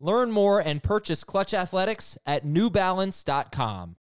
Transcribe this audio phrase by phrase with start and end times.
[0.00, 3.96] Learn more and purchase Clutch Athletics at newbalance.com.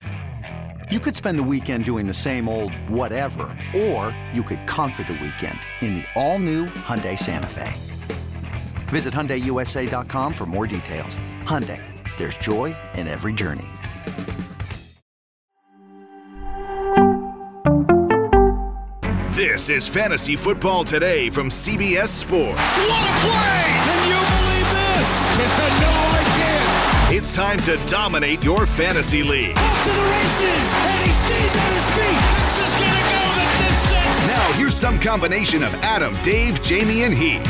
[0.91, 5.13] You could spend the weekend doing the same old whatever, or you could conquer the
[5.15, 7.73] weekend in the all-new Hyundai Santa Fe.
[8.89, 11.19] Visit HyundaiUSA.com for more details.
[11.45, 11.83] Hyundai,
[12.19, 13.69] there's joy in every journey.
[19.31, 22.77] This is Fantasy Football Today from CBS Sports.
[22.79, 24.02] What a play!
[27.23, 29.57] It's time to dominate your fantasy league.
[29.57, 32.19] Off to the races, and he stays on his feet.
[32.35, 34.37] This is gonna go the distance.
[34.37, 37.47] Now, here's some combination of Adam, Dave, Jamey, and Heath.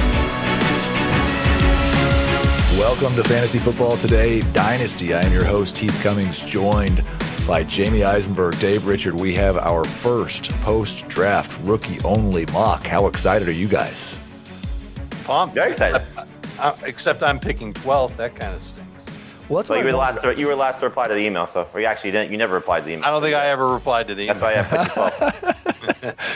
[2.78, 5.14] Welcome to Fantasy Football Today Dynasty.
[5.14, 7.02] I am your host, Heath Cummings, joined
[7.46, 9.18] by Jamey Eisenberg, Dave Richard.
[9.18, 12.84] We have our first post draft rookie only mock.
[12.84, 14.18] How excited are you guys?
[15.24, 15.54] Pumped.
[15.54, 16.02] Very excited.
[16.58, 18.18] Uh, except I'm picking 12th.
[18.18, 18.91] That kind of stinks.
[19.48, 20.22] Well, that's Well, you were the last.
[20.22, 22.30] To, you were last to reply to the email, so or you actually didn't.
[22.30, 23.04] You never replied to the email.
[23.06, 24.34] I don't think I ever replied to the email.
[24.34, 25.62] That's why I put you 12th.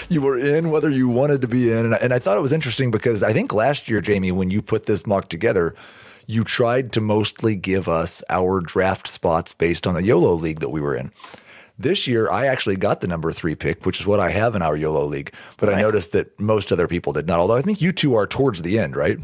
[0.08, 1.86] you were in whether you wanted to be in.
[1.86, 4.50] And I, and I thought it was interesting because I think last year, Jamey, when
[4.50, 5.74] you put this mock together,
[6.26, 10.70] you tried to mostly give us our draft spots based on the YOLO league that
[10.70, 11.12] we were in.
[11.78, 14.62] This year, I actually got the number three pick, which is what I have in
[14.62, 15.32] our YOLO league.
[15.58, 17.38] But I noticed that most other people did not.
[17.38, 19.18] Although I think you two are towards the end, right?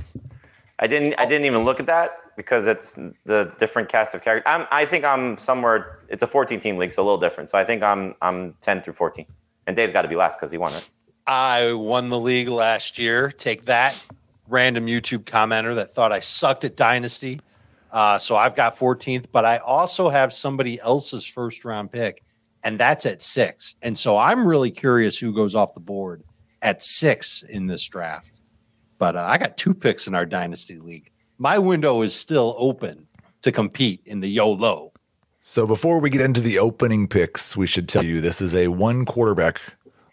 [0.78, 1.14] I didn't.
[1.18, 2.92] I didn't even look at that because it's
[3.24, 4.50] the different cast of characters.
[4.50, 5.98] I'm, I think I'm somewhere.
[6.08, 7.48] It's a 14 team league, so a little different.
[7.48, 9.26] So I think I'm I'm 10 through 14,
[9.66, 10.88] and Dave's got to be last because he won it.
[11.26, 13.30] I won the league last year.
[13.30, 14.02] Take that,
[14.48, 17.40] random YouTube commenter that thought I sucked at Dynasty.
[17.92, 22.24] Uh, so I've got 14th, but I also have somebody else's first round pick,
[22.64, 23.76] and that's at six.
[23.82, 26.24] And so I'm really curious who goes off the board
[26.62, 28.32] at six in this draft.
[28.98, 31.11] But uh, I got two picks in our Dynasty league.
[31.42, 33.08] My window is still open
[33.40, 34.92] to compete in the YOLO.
[35.40, 38.68] So before we get into the opening picks, we should tell you this is a
[38.68, 39.60] one quarterback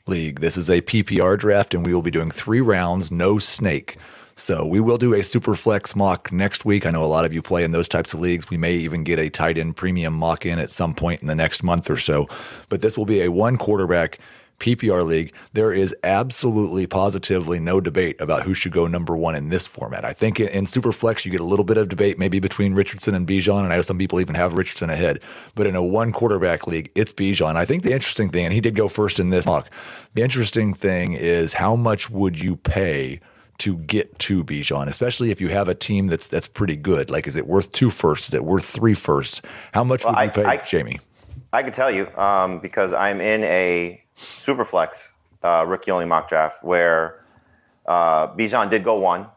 [0.07, 0.39] league.
[0.39, 3.97] This is a PPR draft, and we will be doing three rounds, no snake.
[4.37, 6.87] So we will do a super flex mock next week.
[6.87, 8.49] I know a lot of you play in those types of leagues.
[8.49, 11.35] We may even get a tight end premium mock in at some point in the
[11.35, 12.27] next month or so.
[12.69, 14.17] But this will be a one quarterback
[14.59, 15.33] PPR league.
[15.53, 20.05] There is absolutely positively no debate about who should go number one in this format.
[20.05, 20.91] I think in, in super
[21.23, 23.81] you get a little bit of debate maybe between Richardson and Bijan, and I know
[23.81, 25.19] some people even have Richardson ahead.
[25.55, 27.55] But in a one quarterback league, it's Bijan.
[27.55, 29.69] I think the interesting thing, and he did go first in this mock.
[30.13, 33.19] The interesting thing is how much would you pay?
[33.59, 37.09] to get to Bijan, especially if you have a team that's that's pretty good.
[37.09, 38.29] Like, is it worth two firsts?
[38.29, 39.41] Is it worth three firsts?
[39.73, 41.01] How much Well, would you I- pay, I- Jamey?
[41.51, 45.13] I can tell you um, because I'm in a super flex
[45.43, 47.23] uh, rookie only mock draft where
[47.85, 49.27] uh, Bijan did go one,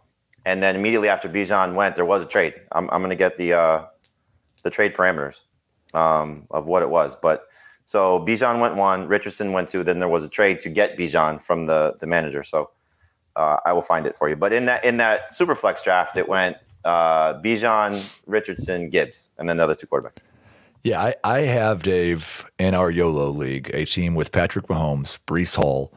[0.44, 2.54] and then immediately after Bijan went, there was a trade.
[2.72, 3.86] I'm, I'm going to get the uh,
[4.62, 5.42] the trade parameters
[5.94, 7.46] um, of what it was, but
[7.84, 11.40] so Bijan went one, Richardson went two, then there was a trade to get Bijan
[11.40, 12.42] from the the manager.
[12.42, 12.70] So
[13.36, 14.36] uh, I will find it for you.
[14.36, 19.48] But in that in that super flex draft, it went uh, Bijan, Richardson, Gibbs, and
[19.48, 20.22] then the other two quarterbacks.
[20.82, 25.54] Yeah, I, I have Dave in our YOLO league, a team with Patrick Mahomes, Breece
[25.54, 25.92] Hall,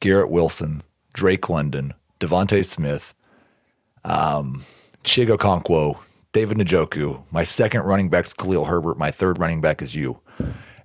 [0.00, 0.82] Garrett Wilson,
[1.14, 3.14] Drake London, DeVonta Smith,
[4.04, 4.64] um,
[5.04, 5.98] Chigo Okonkwo,
[6.32, 7.22] David Njoku.
[7.30, 8.98] My second running back's Khalil Herbert.
[8.98, 10.20] My third running back is you.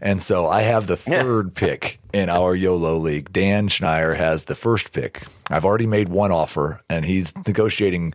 [0.01, 1.21] And so I have the Yeah.
[1.23, 3.31] third pick in our YOLO league.
[3.33, 5.23] Dan Schneier has the first pick.
[5.49, 8.13] I've already made one offer, and he's negotiating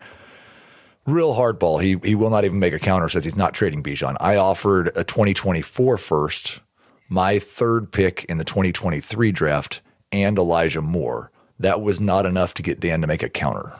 [1.12, 1.82] real hardball.
[1.82, 3.08] He he will not even make a counter.
[3.08, 4.16] Says he's not trading Bijan.
[4.20, 6.60] I offered a 2024 first,
[7.08, 9.80] my third pick in the 2023 draft,
[10.12, 11.30] and Elijah Moore.
[11.58, 13.72] That was not enough to get Dan to make a counter.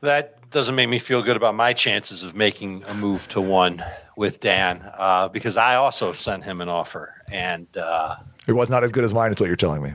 [0.00, 3.84] That doesn't make me feel good about my chances of making a move to one
[4.16, 7.14] with Dan uh, because I also sent him an offer.
[7.30, 8.16] And uh,
[8.48, 9.92] It was not as good as mine, is what you're telling me.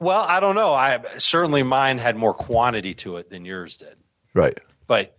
[0.00, 0.74] well, I don't know.
[0.74, 3.96] I certainly mine had more quantity to it than yours did,
[4.34, 4.58] Right.
[4.86, 5.16] but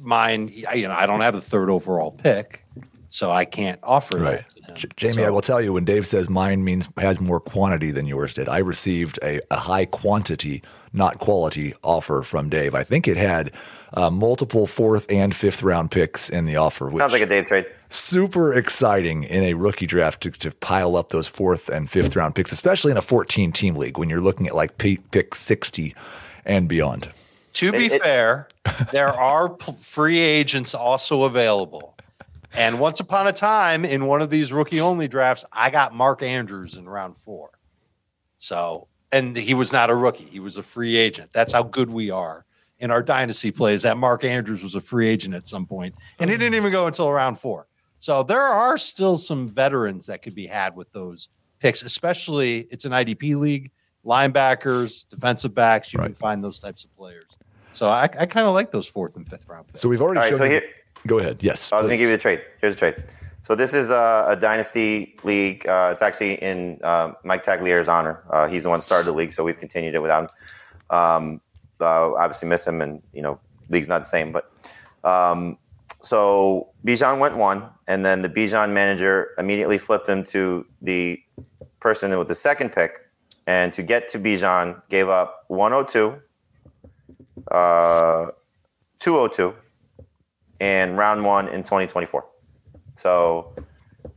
[0.00, 2.64] mine, I- you know, I don't have the third overall pick,
[3.08, 4.44] so I can't offer Right.
[4.66, 4.76] that.
[4.76, 8.06] J- Jamey, I will tell you when Dave says mine means has more quantity than
[8.06, 8.48] yours did.
[8.48, 10.62] I received a, a high quantity,
[10.92, 12.74] not quality offer from Dave.
[12.74, 13.50] I think it had
[13.94, 16.86] uh, multiple fourth and fifth round picks in the offer.
[16.90, 17.66] Which Sounds like a Dave trade.
[17.88, 22.34] super exciting in a rookie draft to, to pile up those fourth and fifth round
[22.34, 25.94] picks, especially in a 14 team league when you're looking at like p- pick 60
[26.44, 27.08] and beyond.
[27.58, 28.48] To be It- it- fair,
[28.92, 31.96] there are p- free agents also available.
[32.54, 36.22] And once upon a time, in one of these rookie only drafts, I got Mark
[36.22, 37.50] Andrews in round four.
[38.38, 41.32] So, and he was not a rookie, he was a free agent.
[41.32, 42.44] That's how good we are
[42.78, 43.82] in our dynasty plays.
[43.82, 46.86] That Mark Andrews was a free agent at some point, and he didn't even go
[46.86, 47.66] until round four.
[47.98, 51.28] So, there are still some veterans that could be had with those
[51.58, 53.72] picks, especially it's an IDP league,
[54.06, 55.92] linebackers, defensive backs.
[55.92, 57.36] You can find those types of players.
[57.72, 59.80] So, I, I kind of like those fourth and fifth round picks.
[59.80, 60.62] So we've already All right, shown so you- here-
[61.06, 61.38] Go ahead.
[61.40, 61.72] Yes.
[61.72, 62.42] I was going to give you the trade.
[62.60, 63.04] Here's the trade.
[63.42, 65.66] So this is a, a dynasty league.
[65.66, 68.22] Uh, it's actually in uh, Mike Tagliere's honor.
[68.28, 70.28] Uh, he's the one started the league, so we've continued it without him.
[70.90, 71.40] Um,
[71.80, 73.38] uh, obviously miss him, and you know,
[73.70, 74.32] league's not the same.
[74.32, 74.50] But
[75.04, 75.56] um,
[76.02, 81.22] so Bijan went one, and then the Bijan manager immediately flipped him to the
[81.78, 82.98] person with the second pick,
[83.46, 86.20] and to get to Bijan, gave up 102,
[87.50, 88.28] uh,
[89.00, 89.54] 202
[90.60, 92.26] and round one in 2024.
[92.94, 93.52] So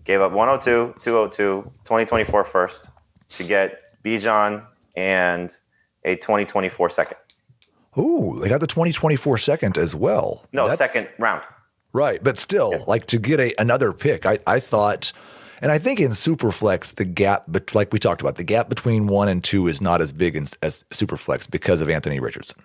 [0.03, 2.89] gave up 102, 202, 2024 first
[3.29, 4.65] to get Bijan
[4.95, 5.55] and
[6.03, 7.17] a 2024 second.
[7.97, 10.45] Ooh, they got the 2024 second as well.
[10.53, 11.43] No, That's- second round.
[11.93, 15.11] Right, but still, like to get a another pick, I, I thought,
[15.61, 19.07] and I think in Superflex the gap, but like we talked about, the gap between
[19.07, 22.63] one and two is not as big as, as Superflex because of Anthony Richardson.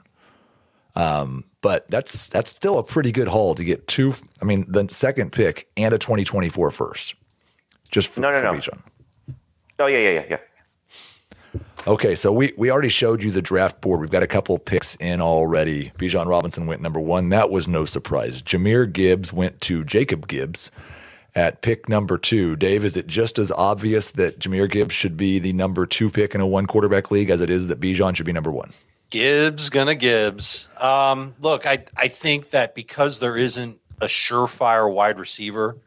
[0.97, 4.15] Um, but that's that's still a pretty good haul to get two.
[4.41, 7.15] I mean, the second pick and a 2024 first,
[7.91, 8.59] just for, No, no, no.
[8.59, 8.81] Bijan.
[9.79, 11.63] Oh, yeah, yeah, yeah, yeah.
[11.87, 14.01] Okay, so we we already showed you the draft board.
[14.01, 15.93] We've got a couple picks in already.
[15.99, 17.29] Bijan Robinson went number one.
[17.29, 18.43] That was no surprise.
[18.43, 20.71] Jahmyr Gibbs went to Jacob Gibbs
[21.37, 22.57] at pick number two.
[22.57, 26.35] Dave, is it just as obvious that Jahmyr Gibbs should be the number two pick
[26.35, 28.73] in a one quarterback league as it is that Bijan should be number one?
[29.11, 30.69] Gibbs gonna Gibbs.
[30.79, 35.79] Um, look, I I think that because there isn't a surefire wide receiver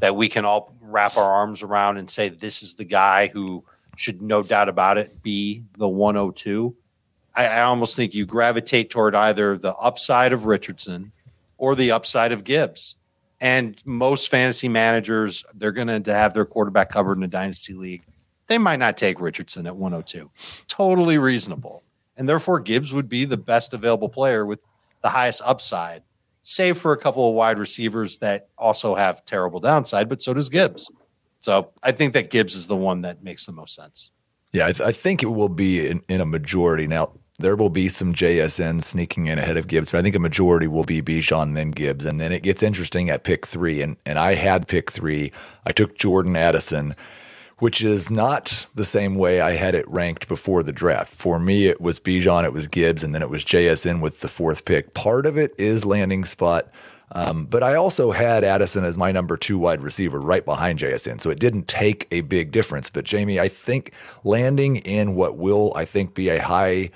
[0.00, 3.64] that we can all wrap our arms around and say this is the guy who
[3.96, 6.74] should no doubt about it be the 102.
[7.34, 11.12] I, I almost think you gravitate toward either the upside of Richardson
[11.58, 12.96] or the upside of Gibbs.
[13.40, 18.02] And most fantasy managers, they're going to have their quarterback covered in a dynasty league.
[18.46, 20.30] They might not take Richardson at 102.
[20.68, 21.82] Totally reasonable.
[22.16, 24.60] And therefore, Gibbs would be the best available player with
[25.02, 26.02] the highest upside,
[26.42, 30.48] save for a couple of wide receivers that also have terrible downside, but so does
[30.48, 30.90] Gibbs.
[31.40, 34.10] So I think that Gibbs is the one that makes the most sense.
[34.52, 36.86] Yeah, I, th- I think it will be in, in a majority.
[36.86, 40.20] Now, there will be some JSN sneaking in ahead of Gibbs, but I think a
[40.20, 42.04] majority will be Bijan, then Gibbs.
[42.04, 43.82] And then it gets interesting at pick three.
[43.82, 45.32] And, and I had pick three.
[45.66, 46.94] I took Jordan Addison,
[47.64, 51.10] which is not the same way I had it ranked before the draft.
[51.10, 54.28] For me, it was Bijan, it was Gibbs, and then it was JSN with the
[54.28, 54.92] fourth pick.
[54.92, 56.68] Part of it is landing spot.
[57.12, 61.22] Um, but I also had Addison as my number two wide receiver right behind JSN.
[61.22, 62.90] So it didn't take a big difference.
[62.90, 63.92] But Jamey, I think
[64.24, 66.90] landing in what will, I think, be a high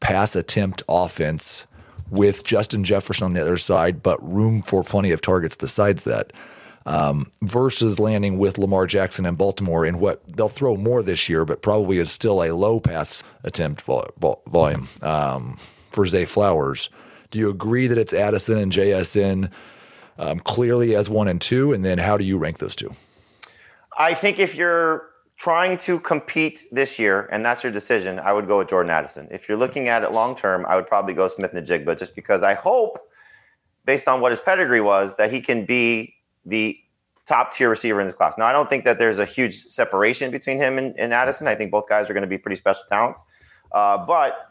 [0.00, 1.66] pass attempt offense
[2.08, 6.32] with Justin Jefferson on the other side, but room for plenty of targets besides that.
[6.88, 11.44] Um, versus landing with Lamar Jackson and Baltimore in what they'll throw more this year,
[11.44, 15.58] but probably is still a low pass attempt vol- vol- volume um,
[15.92, 16.88] for Zay Flowers.
[17.30, 19.50] Do you agree that it's Addison and JSN
[20.16, 21.74] um, clearly as one and two?
[21.74, 22.94] And then how do you rank those two?
[23.98, 28.46] I think if you're trying to compete this year and that's your decision, I would
[28.46, 29.28] go with Jordan Addison.
[29.30, 32.54] If you're looking at it long term, I would probably go Smith-Njigba just because I
[32.54, 32.98] hope,
[33.84, 36.14] based on what his pedigree was, that he can be
[36.48, 36.78] the
[37.26, 38.38] top tier receiver in this class.
[38.38, 41.46] Now, I don't think that there's a huge separation between him and, and Addison.
[41.46, 43.22] I think both guys are going to be pretty special talents.
[43.70, 44.50] Uh, but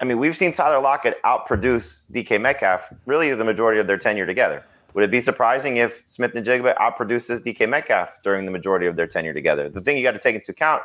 [0.00, 4.26] I mean, we've seen Tyler Lockett outproduce DK Metcalf really the majority of their tenure
[4.26, 4.64] together.
[4.94, 9.32] Would it be surprising if Smith-Njigba outproduces DK Metcalf during the majority of their tenure
[9.32, 9.70] together?
[9.70, 10.82] The thing you got to take into account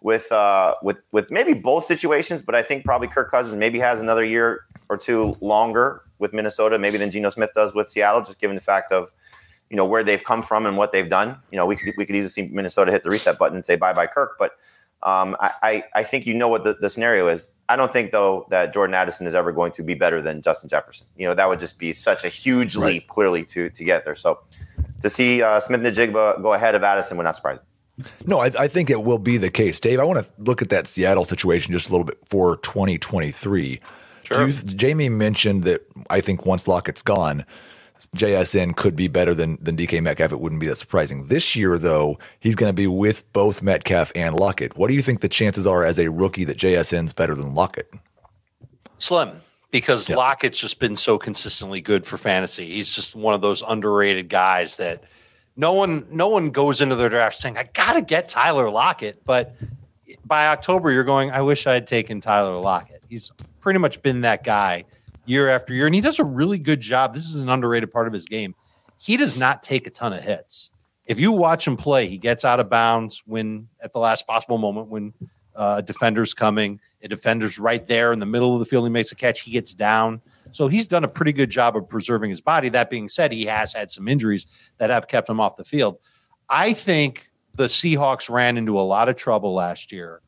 [0.00, 4.00] with uh, with with maybe both situations, but I think probably Kirk Cousins maybe has
[4.00, 8.38] another year or two longer with Minnesota, maybe than Geno Smith does with Seattle, just
[8.38, 9.10] given the fact of
[9.70, 11.38] you know where they've come from and what they've done.
[11.50, 13.76] You know, we could we could easily see Minnesota hit the reset button and say
[13.76, 14.56] bye bye Kirk, but
[15.02, 17.50] um, I, I, I think you know what the, the scenario is.
[17.70, 20.68] I don't think though that Jordan Addison is ever going to be better than Justin
[20.68, 21.06] Jefferson.
[21.16, 24.16] You know, that would just be such a huge leap, clearly to to get there.
[24.16, 24.40] So
[25.00, 28.04] to see uh, Smith-Njigba go ahead of Addison would not surprise me.
[28.26, 29.78] No, I, I, think it will be the case.
[29.78, 33.80] Dave, I want to look at that Seattle situation just a little bit for 2023.
[34.22, 34.46] Sure.
[34.46, 37.44] You, Jamey mentioned that I think once Lockett's gone,
[38.16, 40.32] JSN could be better than than DK Metcalf.
[40.32, 41.26] It wouldn't be that surprising.
[41.26, 44.76] This year, though, he's going to be with both Metcalf and Lockett.
[44.76, 47.92] What do you think the chances are as a rookie that JSN's better than Lockett?
[48.98, 49.40] Slim,
[49.70, 50.16] because yeah.
[50.16, 52.66] Lockett's just been so consistently good for fantasy.
[52.66, 55.04] He's just one of those underrated guys that
[55.56, 59.24] no one no one goes into their draft saying, I gotta get Tyler Lockett.
[59.24, 59.56] But
[60.24, 63.02] by October, you're going, I wish I had taken Tyler Lockett.
[63.08, 64.84] He's pretty much been that guy
[65.30, 67.14] year after year, and he does a really good job.
[67.14, 68.54] This is an underrated part of his game.
[68.98, 70.70] He does not take a ton of hits.
[71.06, 74.58] If you watch him play, he gets out of bounds when at the last possible
[74.58, 75.14] moment when
[75.56, 76.80] uh, a defender's coming.
[77.02, 78.84] A defender's right there in the middle of the field.
[78.84, 79.40] He makes a catch.
[79.40, 80.20] He gets down.
[80.52, 82.68] So he's done a pretty good job of preserving his body.
[82.68, 85.98] That being said, he has had some injuries that have kept him off the field.
[86.48, 90.20] I think the Seahawks ran into a lot of trouble last year.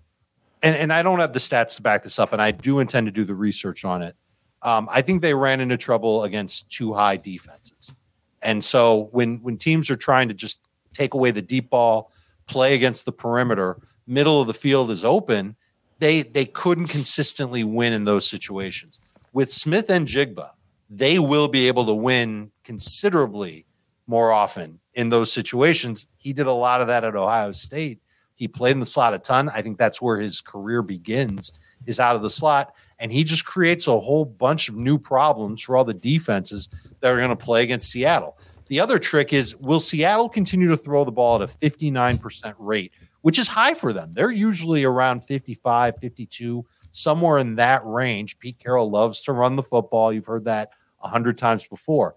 [0.62, 3.06] And, and I don't have the stats to back this up, and I do intend
[3.09, 4.16] to do the research on it.
[4.62, 7.95] Um, I think they ran into trouble against two high defenses.
[8.40, 10.61] And so when when teams are trying to just
[10.92, 12.12] take away the deep ball,
[12.47, 15.57] play against the perimeter, middle of the field is open,
[15.99, 19.00] they they couldn't consistently win in those situations.
[19.33, 20.50] With Smith-Njigba,
[20.90, 23.64] they will be able to win considerably
[24.07, 26.07] more often in those situations.
[26.19, 28.00] He did a lot of that at Ohio State.
[28.35, 29.49] He played in the slot a ton.
[29.49, 31.52] I think that's where his career begins,
[31.87, 32.75] is out of the slot.
[33.02, 36.68] And he just creates a whole bunch of new problems for all the defenses
[37.00, 38.38] that are going to play against Seattle.
[38.68, 42.92] The other trick is will Seattle continue to throw the ball at a 59% rate,
[43.23, 44.12] which is high for them.
[44.14, 48.38] They're usually around 55, 52, somewhere in that range.
[48.38, 50.12] Pete Carroll loves to run the football.
[50.12, 50.71] You've heard that
[51.02, 52.14] a hundred times before.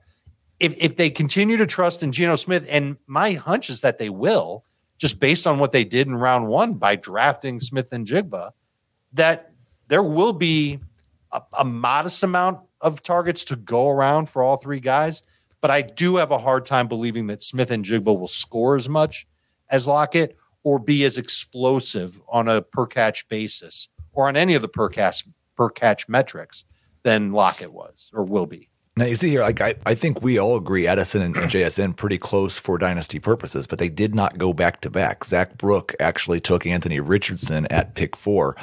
[0.60, 4.12] If, if they continue to trust in Geno Smith, and my hunch is that they
[4.12, 4.63] will,
[5.00, 8.51] just based on what they did in round one by drafting Smith-Njigba,
[9.13, 9.55] that
[9.88, 10.80] there will be
[11.32, 15.22] a, a modest amount of targets to go around for all three guys.
[15.62, 19.25] But I do have a hard time believing that Smith-Njigba will score as much
[19.70, 24.62] as Lockett or be as explosive on a per catch basis or on any of
[24.62, 25.24] the per catch
[25.56, 26.65] per catch metrics
[27.04, 28.70] than Lockett was or will be.
[28.98, 31.98] Now you see here, like I, I think we all agree Addison and, and, JSN
[31.98, 35.25] pretty close for dynasty purposes, but they did not go back to back.
[35.25, 38.56] Zach Brook actually took Anthony Richardson at pick four.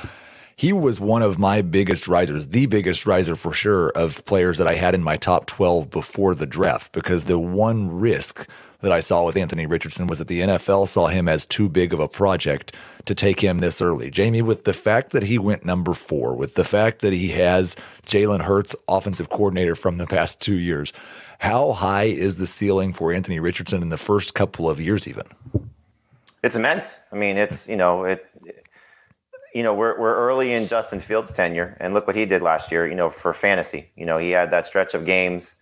[0.56, 4.66] He was one of my biggest risers, the biggest riser for sure of players that
[4.66, 8.48] I had in my top 12 before the draft, because the one risk
[8.82, 11.92] that I saw with Anthony Richardson was that the NFL saw him as too big
[11.92, 12.74] of a project
[13.06, 14.10] to take him this early.
[14.10, 17.76] Jamey, with the fact that he went number four, with the fact that he has
[18.06, 20.92] Jalen Hurts, offensive coordinator from the past two years,
[21.38, 25.24] how high is the ceiling for Anthony Richardson in the first couple of years, even?
[26.42, 27.00] It's immense.
[27.12, 28.26] I mean, it's, you know, it,
[29.54, 32.72] you know, we're, we're early in Justin Fields' tenure, and look what he did last
[32.72, 33.90] year, you know, for fantasy.
[33.96, 35.56] You know, he had that stretch of games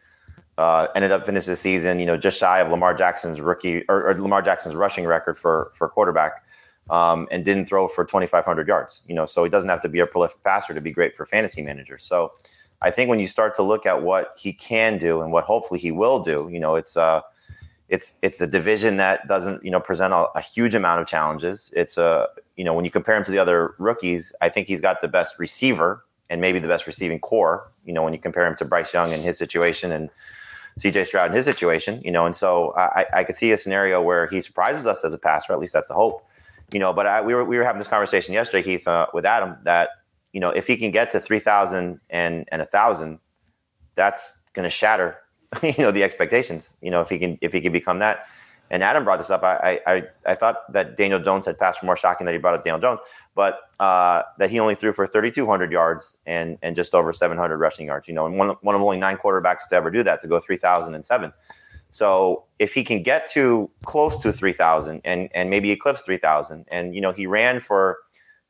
[0.61, 4.07] uh, ended up finishing the season, you know, just shy of Lamar Jackson's rookie or,
[4.07, 6.45] or Lamar Jackson's rushing record for for quarterback,
[6.91, 9.03] um, and didn't throw for 2,500 yards.
[9.09, 11.25] You know, so he doesn't have to be a prolific passer to be great for
[11.25, 12.05] fantasy managers.
[12.05, 12.33] So,
[12.83, 15.81] I think when you start to look at what he can do and what hopefully
[15.81, 17.23] he will do, you know, it's uh,
[17.89, 21.73] it's it's a division that doesn't you know present a, a huge amount of challenges.
[21.75, 24.81] It's a you know when you compare him to the other rookies, I think he's
[24.81, 27.71] got the best receiver and maybe the best receiving corps.
[27.85, 30.11] You know when you compare him to Bryce Young and his situation and
[30.79, 34.01] CJ Stroud in his situation, you know, and so I, I could see a scenario
[34.01, 35.53] where he surprises us as a passer.
[35.53, 36.25] At least that's the hope,
[36.73, 36.93] you know.
[36.93, 39.91] But I, we were we were having this conversation yesterday, Heath, uh, with Adam, that
[40.33, 43.19] you know if he can get to three thousand and and a thousand,
[43.95, 45.19] that's going to shatter,
[45.63, 46.77] you know, the expectations.
[46.81, 48.27] You know, if he can if he can become that.
[48.71, 49.43] And Adam brought this up.
[49.43, 52.55] I, I, I thought that Daniel Jones had passed for more shocking that he brought
[52.55, 53.01] up Daniel Jones,
[53.35, 57.87] but uh, that he only threw for 3,200 yards and, and just over 700 rushing
[57.87, 58.07] yards.
[58.07, 60.39] You know, and one, one of only nine quarterbacks to ever do that to go
[60.39, 61.33] 3,007.
[61.91, 66.95] So if he can get to close to 3,000 and, and maybe eclipse 3,000, and,
[66.95, 67.99] you know, he ran for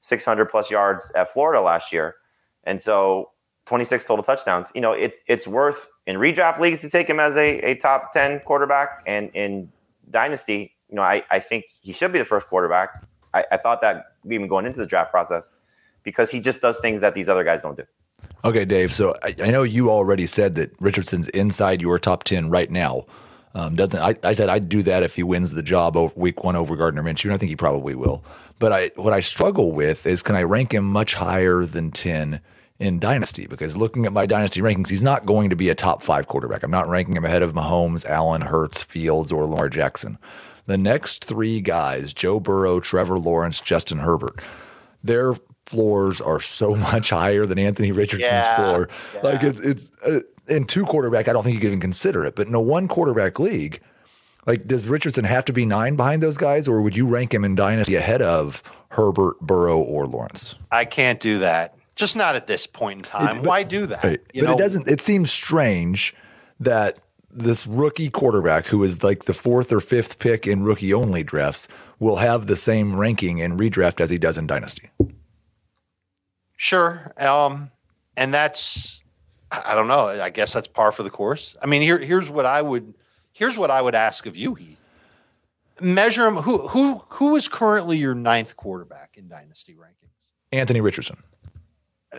[0.01, 2.17] 600 plus yards at Florida last year.
[2.65, 3.31] And so
[3.65, 7.37] 26 total touchdowns, you know, it's, it's worth in redraft leagues to take him as
[7.37, 9.73] a, a top 10 quarterback and in
[10.11, 13.05] dynasty, you know, I, I think he should be the first quarterback.
[13.33, 15.51] I, I thought that even going into the draft process
[16.03, 17.85] because he just does things that these other guys don't do.
[18.45, 18.93] Okay, Dave.
[18.93, 23.07] So I, I know you already said that Richardson's inside your top 10 right now.
[23.53, 26.45] Um, doesn't I, I said I'd do that if he wins the job over week
[26.45, 28.25] one over Gardner Minshew, and I think he probably will.
[28.61, 32.43] But I what I struggle with is can I rank him much higher than ten
[32.81, 36.03] in Dynasty because looking at my Dynasty rankings, he's not going to be a top
[36.03, 36.63] five quarterback.
[36.65, 40.19] I'm not ranking him ahead of Mahomes, Allen, Hurts, Fields, or Lamar Jackson.
[40.67, 44.41] The next three guys, Joe Burrow, Trevor Lawrence, Justin Herbert,
[45.05, 45.35] their
[45.67, 48.89] floors are so much higher than Anthony Richardson's Yeah, floor.
[49.15, 49.21] yeah.
[49.23, 52.35] Like it's, it's uh, in two quarterback, I don't think you can even consider it.
[52.35, 53.81] But in a one quarterback league,
[54.47, 57.45] like does Richardson have to be nine behind those guys, or would you rank him
[57.45, 60.57] in Dynasty ahead of Herbert, Burrow, or Lawrence?
[60.71, 61.75] I can't do that.
[61.97, 63.37] Just not at this point in time.
[63.39, 64.03] but- Why do that?
[64.05, 64.21] Right.
[64.33, 64.89] You but know, it doesn't.
[64.89, 66.15] It seems strange
[66.61, 66.99] that
[67.33, 71.69] this rookie quarterback, who is like the fourth or fifth pick in rookie only drafts,
[71.99, 74.91] will have the same ranking in redraft as he does in Dynasty.
[76.57, 77.13] Sure.
[77.19, 77.71] Um,
[78.17, 79.01] and that's
[79.51, 80.07] I I don't know.
[80.09, 81.57] I guess that's par for the course.
[81.63, 82.95] I mean, here here's what I would
[83.33, 84.81] here's what I would ask of you, Heath.
[85.81, 86.37] Measure him.
[86.37, 90.31] Who who who is currently your ninth quarterback in dynasty rankings?
[90.53, 91.23] Anthony Richardson.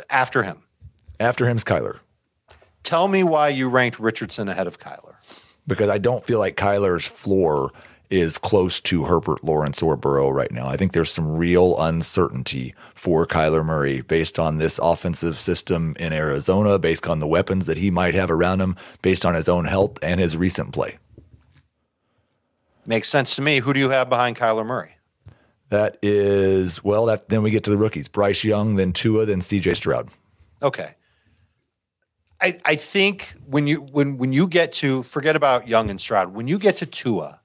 [0.09, 0.63] After him.
[1.19, 1.99] After him's Kyler.
[2.83, 5.15] Tell me why you ranked Richardson ahead of Kyler.
[5.67, 7.71] because I don't feel like Kyler's floor
[8.09, 10.67] is close to Herbert, Lawrence, or Burrow right now.
[10.67, 16.11] I think there's some real uncertainty for Kyler Murray based on this offensive system in
[16.11, 19.65] Arizona, based on the weapons that he might have around him, based on his own
[19.65, 20.97] health and his recent play.
[22.85, 23.59] Makes sense to me.
[23.59, 24.97] Who do you have behind Kyler Murray?
[25.71, 27.05] That is well.
[27.05, 29.73] That then we get to the rookies: Bryce Young, then Tua, then C.J.
[29.75, 30.09] Stroud.
[30.61, 30.95] Okay.
[32.41, 36.33] I, I think when you when when you get to forget about Young and Stroud,
[36.33, 37.39] when you get to Tua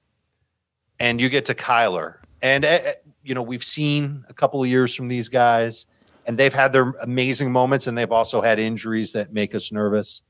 [0.99, 2.79] and you get to Kyler, and uh,
[3.23, 5.85] you know we've seen a couple of years from these guys,
[6.25, 10.21] and they've had their amazing moments, and they've also had injuries that make us nervous.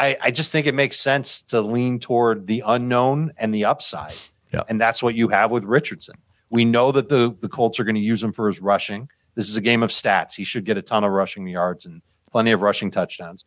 [0.00, 4.14] I, I just think it makes sense to lean toward the unknown and the upside,
[4.52, 4.62] Yeah.
[4.68, 6.16] and that's what you have with Richardson.
[6.50, 9.08] We know that the the Colts are going to use him for his rushing.
[9.34, 10.34] This is a game of stats.
[10.34, 13.44] He should get a ton of rushing yards and plenty of rushing touchdowns.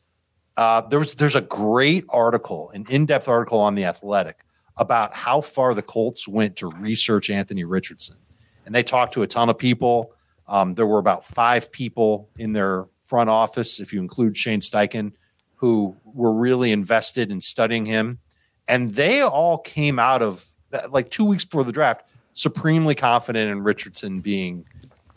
[0.56, 4.46] Uh, there was there's a great article, an in-depth article on the Athletic
[4.78, 8.18] about how far the Colts went to research Anthony Richardson,
[8.66, 10.14] and they talked to a ton of people.
[10.48, 15.14] Um, there were about five people in their front office, if you include Shane Steichen,
[15.56, 18.20] who were really invested in studying him,
[18.68, 20.48] and they all came out of
[20.90, 22.04] like two weeks before the draft
[22.34, 24.66] supremely confident in Richardson being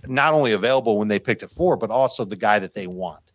[0.07, 3.33] not only available when they picked at four, but also the guy that they want.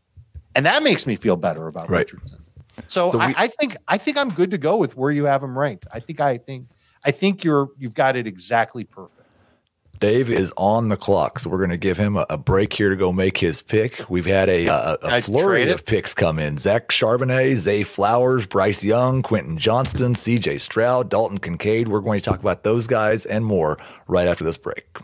[0.56, 2.00] And that makes me feel better about Right.
[2.12, 2.40] Richardson.
[2.88, 5.26] So, So I, we- I think I think I'm good to go with where you
[5.26, 5.88] have him ranked.
[5.92, 6.68] I think I think
[7.04, 9.21] I think you're you've got it exactly perfect.
[10.02, 12.90] Dave is on the clock, so we're going to give him a, a break here
[12.90, 14.04] to go make his pick.
[14.10, 15.76] We've had a, flurry trade it?
[15.76, 20.58] of picks come in: Zach Charbonnet, Zay Flowers, Bryce Young, Quentin Johnston, C.J.
[20.58, 21.88] Stroud, Dalton Kincaid.
[21.88, 24.98] We're going to talk about those guys and more right after this break.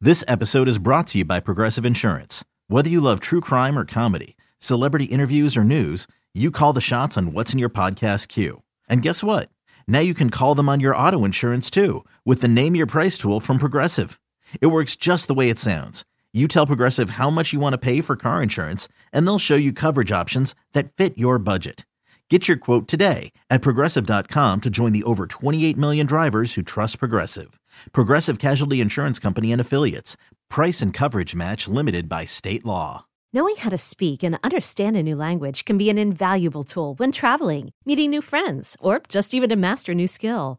[0.00, 2.44] This episode is brought to you by Progressive Insurance.
[2.68, 7.18] Whether you love true crime or comedy, celebrity interviews or news, you call the shots
[7.18, 8.62] on what's in your podcast queue.
[8.88, 9.50] And guess what?
[9.88, 13.16] Now you can call them on your auto insurance too with the Name Your Price
[13.16, 14.20] tool from Progressive.
[14.60, 16.04] It works just the way it sounds.
[16.34, 19.56] You tell Progressive how much you want to pay for car insurance, and they'll show
[19.56, 21.86] you coverage options that fit your budget.
[22.28, 26.98] Get your quote today at progressive.com to join the over 28 million drivers who trust
[26.98, 27.58] Progressive.
[27.92, 30.18] Progressive Casualty Insurance Company and Affiliates.
[30.50, 33.06] Price and coverage match limited by state law.
[33.32, 37.12] Knowing how to speak and understand a new language can be an invaluable tool when
[37.12, 40.58] traveling, meeting new friends, or just even to master a new skill.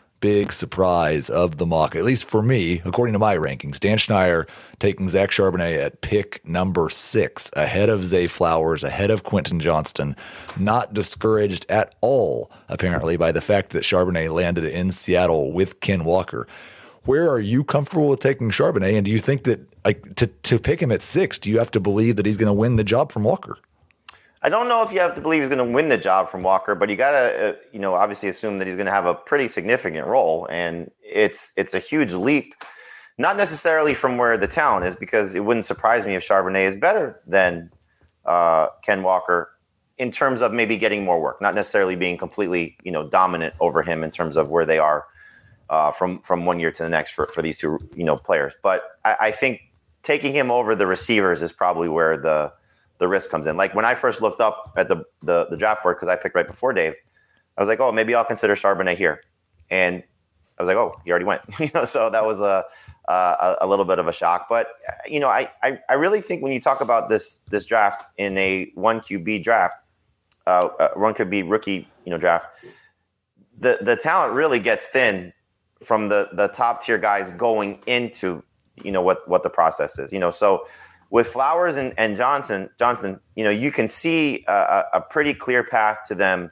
[0.21, 4.47] big surprise of the mock, at least for me, according to my rankings, Dan Schneier
[4.79, 10.15] taking Zach Charbonnet at pick number six, ahead of Zay Flowers, ahead of Quentin Johnston.
[10.57, 16.05] Not discouraged at all, apparently, by the fact that Charbonnet landed in Seattle with Ken
[16.05, 16.47] Walker.
[17.03, 18.95] Where are you comfortable with taking Charbonnet?
[18.95, 21.71] And do you think that like to, to pick him at six, do you have
[21.71, 23.57] to believe that he's going to win the job from Walker?
[24.43, 26.41] I don't know if you have to believe he's going to win the job from
[26.41, 29.05] Walker, but you got to, uh, you know, obviously assume that he's going to have
[29.05, 32.55] a pretty significant role, and it's it's a huge leap.
[33.17, 36.75] Not necessarily from where the talent is, because it wouldn't surprise me if Charbonnet is
[36.75, 37.69] better than
[38.25, 39.51] uh, Ken Walker
[39.99, 43.83] in terms of maybe getting more work, not necessarily being completely, you know, dominant over
[43.83, 45.05] him in terms of where they are
[45.69, 48.53] uh, from from one year to the next for, for these two, you know, players.
[48.63, 49.61] But I, I think
[50.01, 52.51] taking him over the receivers is probably where the
[53.01, 53.57] the risk comes in.
[53.57, 56.35] Like when I first looked up at the the, the draft board because I picked
[56.35, 56.93] right before Dave,
[57.57, 59.21] I was like, oh, maybe I'll consider Charbonnet here,
[59.71, 60.03] and
[60.57, 61.41] I was like, oh, he already went.
[61.59, 62.63] you know, so that was a,
[63.07, 64.45] a a little bit of a shock.
[64.47, 64.67] But
[65.07, 68.37] you know, I, I I really think when you talk about this this draft in
[68.37, 69.83] a one QB draft,
[70.45, 72.45] uh, uh, one could be rookie, you know, draft.
[73.57, 75.33] The the talent really gets thin
[75.83, 78.43] from the the top tier guys going into
[78.83, 80.13] you know what what the process is.
[80.13, 80.65] You know, so
[81.11, 85.61] with Flowers and, and Johnson, Johnson, you know, you can see a, a, pretty clear
[85.61, 86.49] path to them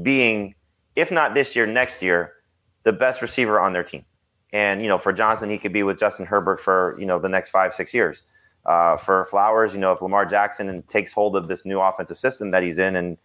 [0.00, 0.54] being,
[0.94, 2.32] if not this year, next year,
[2.84, 4.04] the best receiver on their team.
[4.52, 7.28] And you know, for Johnson, he could be with Justin Herbert for you know the
[7.28, 8.24] next five, six years.
[8.64, 12.52] Uh, for Flowers, you know, if Lamar Jackson takes hold of this new offensive system
[12.52, 13.18] that he's in, and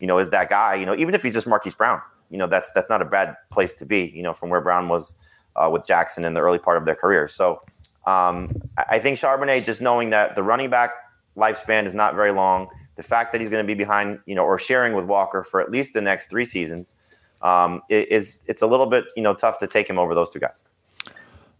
[0.00, 2.46] you know, is that guy, you know, even if he's just Marquise Brown, you know,
[2.46, 5.14] that's that's not a bad place to be, you know, from where Brown was
[5.56, 7.28] uh, with Jackson in the early part of their career.
[7.28, 7.60] So
[8.06, 10.90] um, I think Charbonnet, just knowing that the running back
[11.36, 14.44] lifespan is not very long, the fact that he's going to be behind, you know,
[14.44, 16.94] or sharing with Walker for at least the next three seasons,
[17.40, 20.38] um, is it's a little bit, you know, tough to take him over those two
[20.38, 20.64] guys.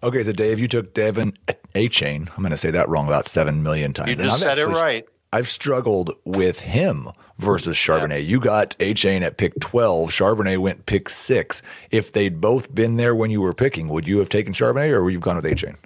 [0.03, 1.37] Okay, so Dave, you took De'Von
[1.75, 2.29] Achane.
[2.37, 4.11] I'm going to say that wrong about seven million times.
[4.11, 5.07] You just said actually, it right.
[5.33, 8.11] I've struggled with him versus Charbonnet.
[8.11, 8.17] Yeah.
[8.17, 10.11] You got Achane at pick 12.
[10.11, 11.63] Charbonnet went pick six.
[11.91, 15.05] If they'd both been there when you were picking, would you have taken Charbonnet or
[15.05, 15.77] would you have gone with Achane?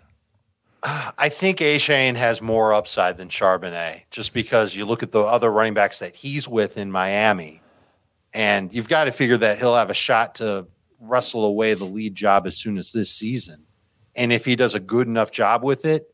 [1.19, 5.51] I think Achane has more upside than Charbonnet just because you look at the other
[5.51, 7.61] running backs that he's with in Miami,
[8.33, 10.67] and you've got to figure that he'll have a shot to
[11.01, 13.65] wrestle away the lead job as soon as this season.
[14.15, 16.07] And if he does a good enough job with it,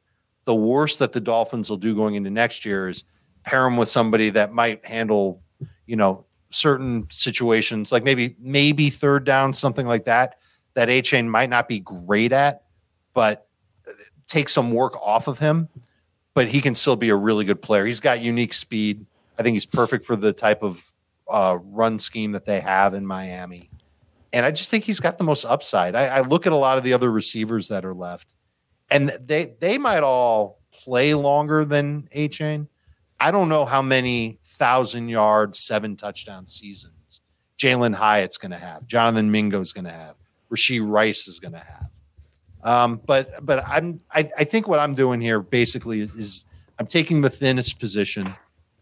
[0.44, 3.04] the worst that the Dolphins will do going into next year is
[3.44, 5.42] pair him with somebody that might handle,
[5.86, 10.36] you know, certain situations, like maybe maybe third down, something like that,
[10.74, 12.62] that Achane might not be great at,
[13.14, 13.46] but
[14.26, 15.68] take some work off of him,
[16.34, 17.84] but he can still be a really good player.
[17.84, 19.06] He's got unique speed.
[19.38, 20.92] I think he's perfect for the type of
[21.28, 23.70] uh, run scheme that they have in Miami.
[24.32, 25.94] And I just think he's got the most upside.
[25.94, 28.34] I, I look at a lot of the other receivers that are left,
[28.90, 32.68] and they they might all play longer than Achane.
[33.20, 36.92] I don't know how many thousand yard, seven touchdown seasons
[37.62, 40.16] Jalin Hyatt's going to have, Jonathan Mingo's going to have,
[40.52, 41.90] Rashee Rice is going to have.
[42.62, 46.44] Um, but but I'm I, I think what I'm doing here basically is
[46.78, 48.32] I'm taking the thinnest position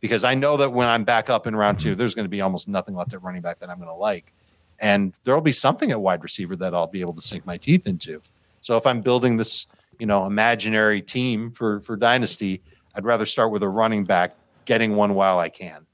[0.01, 2.41] because I know that when I'm back up in round two, there's going to be
[2.41, 4.33] almost nothing left at running back that I'm going to like,
[4.79, 7.87] and there'll be something at wide receiver that I'll be able to sink my teeth
[7.87, 8.21] into.
[8.61, 9.67] So if I'm building this,
[9.99, 12.61] you know, imaginary team for for dynasty,
[12.95, 14.35] I'd rather start with a running back,
[14.67, 15.87] getting one while I can.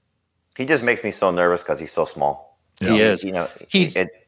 [0.57, 2.59] He just makes me so nervous because he's so small.
[2.81, 3.23] He is.
[3.23, 3.95] You know, he's.
[3.95, 4.26] It,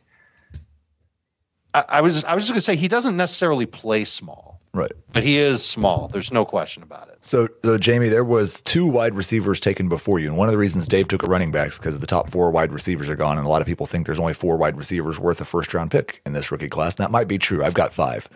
[1.88, 4.93] I, I was I was just gonna say he doesn't necessarily play small, right?
[5.12, 6.09] But he is small.
[6.09, 7.19] There's no question about it.
[7.23, 10.59] So, so Jamey, there was two wide receivers taken before you, and one of the
[10.59, 13.38] reasons Dave took a running back is because the top four wide receivers are gone,
[13.38, 15.91] and a lot of people think there's only four wide receivers worth a first round
[15.91, 16.97] pick in this rookie class.
[16.97, 17.64] And that might be true.
[17.64, 18.29] I've got five.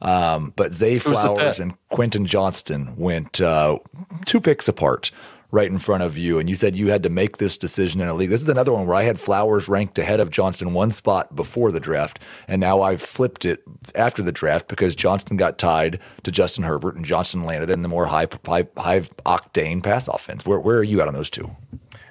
[0.00, 3.78] Um, but Zay Flowers and Quentin Johnston went uh,
[4.26, 5.10] two picks apart
[5.50, 8.08] right in front of you, and you said you had to make this decision in
[8.08, 8.28] a league.
[8.28, 11.72] This is another one where I had Flowers ranked ahead of Johnston one spot before
[11.72, 13.62] the draft, and now I've flipped it
[13.94, 17.88] after the draft because Johnston got tied to Justin Herbert, and Johnston landed in the
[17.88, 20.44] more high high, high octane pass offense.
[20.44, 21.50] Where where are you at on those two?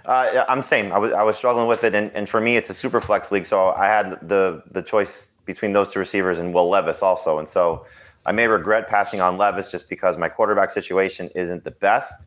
[0.05, 0.91] Uh, I'm same.
[0.91, 3.31] I was I was struggling with it, and, and for me, it's a super flex
[3.31, 7.37] league, so I had the the choice between those two receivers and Will Levis also,
[7.39, 7.85] and so.
[8.25, 12.25] I may regret passing on Levis just because my quarterback situation isn't the best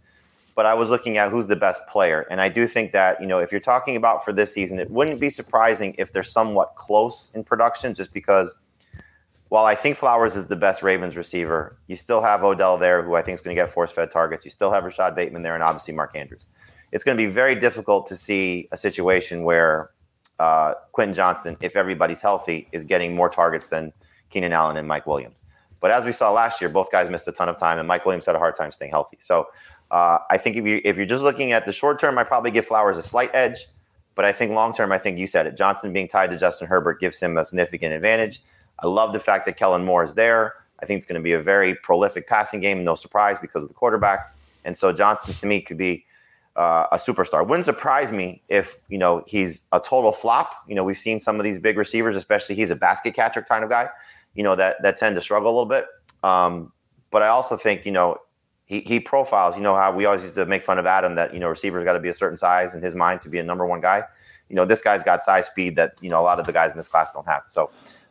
[0.60, 2.26] but I was looking at who's the best player.
[2.30, 4.90] And I do think that, you know, if you're talking about for this season, it
[4.90, 8.54] wouldn't be surprising if they're somewhat close in production just because
[9.48, 13.14] while I think Flowers is the best Ravens receiver, you still have Odell there, who
[13.14, 14.44] I think is going to get force fed targets.
[14.44, 16.46] You still have Rashod Bateman there, and obviously Mark Andrews.
[16.92, 19.92] It's going to be very difficult to see a situation where
[20.40, 23.94] uh, Quentin Johnston, if everybody's healthy, is getting more targets than
[24.28, 25.42] Keenan Allen and Mike Williams.
[25.80, 28.04] But as we saw last year, both guys missed a ton of time, and Mike
[28.04, 29.16] Williams had a hard time staying healthy.
[29.18, 29.46] So
[29.90, 32.50] uh, I think if you if you're just looking at the short term, I probably
[32.50, 33.66] give Flowers a slight edge,
[34.14, 35.56] but I think long term, I think you said it.
[35.56, 38.42] Johnson being tied to Justin Herbert gives him a significant advantage.
[38.78, 40.54] I love the fact that Kellen Moore is there.
[40.82, 42.82] I think it's going to be a very prolific passing game.
[42.84, 44.34] No surprise because of the quarterback.
[44.64, 46.04] And so Johnson to me could be
[46.56, 47.46] uh, a superstar.
[47.46, 50.54] Wouldn't surprise me if you know he's a total flop.
[50.68, 53.64] You know, we've seen some of these big receivers, especially he's a basket catcher kind
[53.64, 53.88] of guy.
[54.34, 55.86] You know that that tend to struggle a little bit.
[56.22, 56.72] Um,
[57.10, 58.18] but I also think you know
[58.70, 59.56] he, he profiles.
[59.56, 61.82] You know how we always used to make fun of Adam that you know receivers
[61.82, 64.04] got to be a certain size in his mind to be a number one guy.
[64.48, 66.70] You know this guy's got size speed that you know a lot of the guys
[66.70, 67.42] in this class don't have.
[67.48, 67.70] So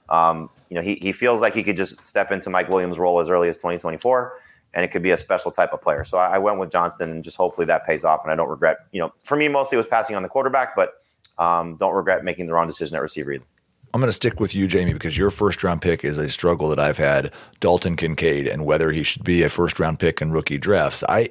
[0.09, 3.21] um, you know he he feels like he could just step into Mike Williams' role
[3.21, 4.33] as early as 2024
[4.73, 6.03] and it could be a special type of player.
[6.03, 8.23] So I, I went with Johnston, and just hopefully that pays off.
[8.23, 10.75] And I don't regret, you know, for me mostly it was passing on the quarterback,
[10.75, 11.01] but
[11.37, 13.45] um, don't regret making the wrong decision at receiver either.
[13.93, 16.69] I'm going to stick with you, Jamey, because your first round pick is a struggle
[16.69, 17.33] that I've had.
[17.59, 21.03] Dalton Kincaid and whether he should be a first round pick in rookie drafts.
[21.09, 21.29] I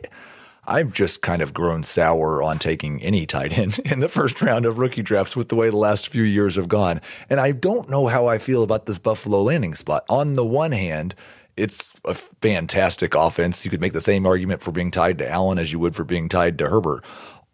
[0.68, 4.66] I've just kind of grown sour on taking any tight end in the first round
[4.66, 7.00] of rookie drafts with the way the last few years have gone.
[7.30, 10.04] And I don't know how I feel about this Buffalo landing spot.
[10.10, 11.14] On the one hand,
[11.56, 13.64] it's a fantastic offense.
[13.64, 16.04] You could make the same argument for being tied to Allen as you would for
[16.04, 17.04] being tied to Herbert.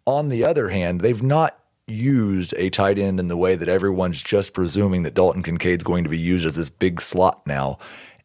[0.05, 1.57] On the other hand, they've not
[1.87, 6.03] used a tight end in the way that everyone's just presuming that Dalton Kincaid's going
[6.03, 7.77] to be used as this big slot now.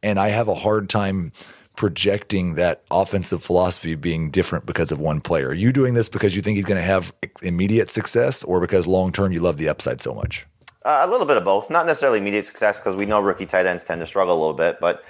[0.03, 1.33] And I have a hard time
[1.77, 5.49] projecting that offensive philosophy being different because of one player.
[5.49, 8.87] Are you doing this because you think he's going to have immediate success or because
[8.87, 10.47] long term you love the upside so much?
[10.85, 11.69] Uh, a little bit of both.
[11.69, 14.55] Not necessarily immediate success because we know rookie tight ends tend to struggle a little
[14.55, 15.05] bit, but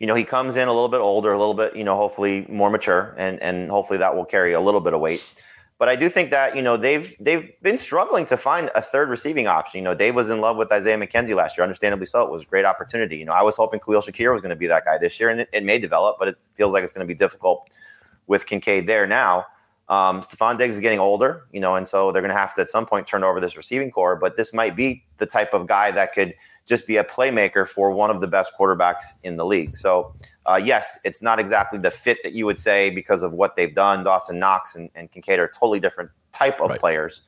[0.00, 2.44] you know, he comes in a little bit older, a little bit, you know, hopefully
[2.48, 5.22] more mature, and and hopefully that will carry a little bit of weight.
[5.82, 9.08] But I do think that you know they've they've been struggling to find a third
[9.08, 9.78] receiving option.
[9.78, 12.22] You know, Dave was in love with Isaiah McKenzie last year, understandably so.
[12.22, 13.16] It was a great opportunity.
[13.16, 15.28] You know, I was hoping Khalil Shakir was going to be that guy this year,
[15.28, 17.68] and it, it may develop, but it feels like it's going to be difficult
[18.28, 19.44] with Kincaid there now.
[19.88, 22.60] Um, Stefon Diggs is getting older, you know, and so they're going to have to
[22.60, 24.14] at some point turn over this receiving corps.
[24.14, 26.32] But this might be the type of guy that could
[26.66, 29.76] just be a playmaker for one of the best quarterbacks in the league.
[29.76, 30.14] So,
[30.46, 33.74] uh, yes, it's not exactly the fit that you would say because of what they've
[33.74, 34.04] done.
[34.04, 36.80] Dawson Knox and, and Kincaid are totally different type of right.
[36.80, 37.22] players.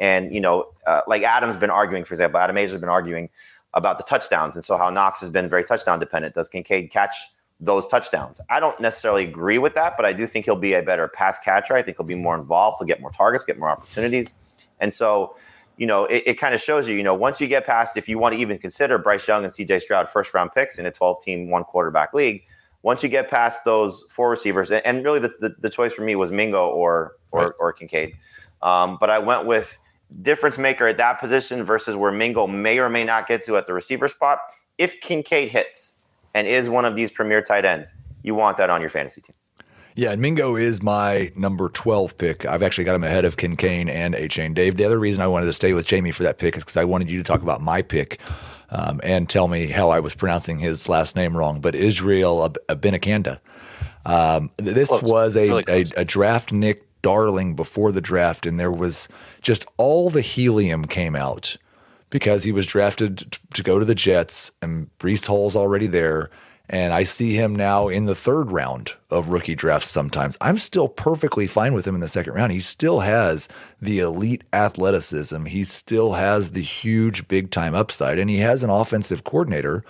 [0.00, 3.28] And, you know, uh, like Adam's been arguing, for example, Adam Aizer has been arguing
[3.74, 4.54] about the touchdowns.
[4.54, 6.34] And so how Knox has been very touchdown dependent.
[6.34, 7.14] Does Kincaid catch
[7.60, 8.40] those touchdowns?
[8.48, 11.38] I don't necessarily agree with that, but I do think he'll be a better pass
[11.38, 11.74] catcher.
[11.74, 12.78] I think he'll be more involved.
[12.78, 14.32] He'll get more targets, get more opportunities.
[14.80, 15.36] And so,
[15.78, 18.08] you know, it, it kind of shows you, you know, once you get past, if
[18.08, 20.90] you want to even consider Bryce Young and CJ Stroud first round picks in a
[20.90, 22.42] 12 team, one quarterback league,
[22.82, 26.16] once you get past those four receivers, and, really the, the, the, choice for me
[26.16, 27.52] was Mingo or or, right.
[27.58, 28.16] or Kincaid.
[28.62, 29.78] Um, but I went with
[30.22, 33.66] difference maker at that position versus where Mingo may or may not get to at
[33.66, 34.38] the receiver spot.
[34.78, 35.96] If Kincaid hits
[36.34, 39.34] and is one of these premier tight ends, you want that on your fantasy team.
[39.98, 42.46] Yeah, and Mingo is my number 12 pick.
[42.46, 44.76] I've actually got him ahead of Kincaid and Achane Dave.
[44.76, 46.84] The other reason I wanted to stay with Jamey for that pick is because I
[46.84, 48.20] wanted you to talk about my pick
[48.70, 51.60] um, and tell me how I was pronouncing his last name wrong.
[51.60, 53.40] But Israel Abanikanda.
[54.06, 55.02] Um, this close.
[55.02, 59.08] was a, really a, a draftnik darling before the draft, and there was
[59.42, 61.56] just all the helium came out
[62.08, 66.30] because he was drafted to go to the Jets, and Breece Hall's already there
[66.68, 70.36] and I see him now in the third round of rookie drafts sometimes.
[70.40, 72.52] I'm still perfectly fine with him in the second round.
[72.52, 73.48] He still has
[73.80, 78.70] the elite athleticism, he still has the huge big time upside, and he has an
[78.70, 79.84] offensive coordinator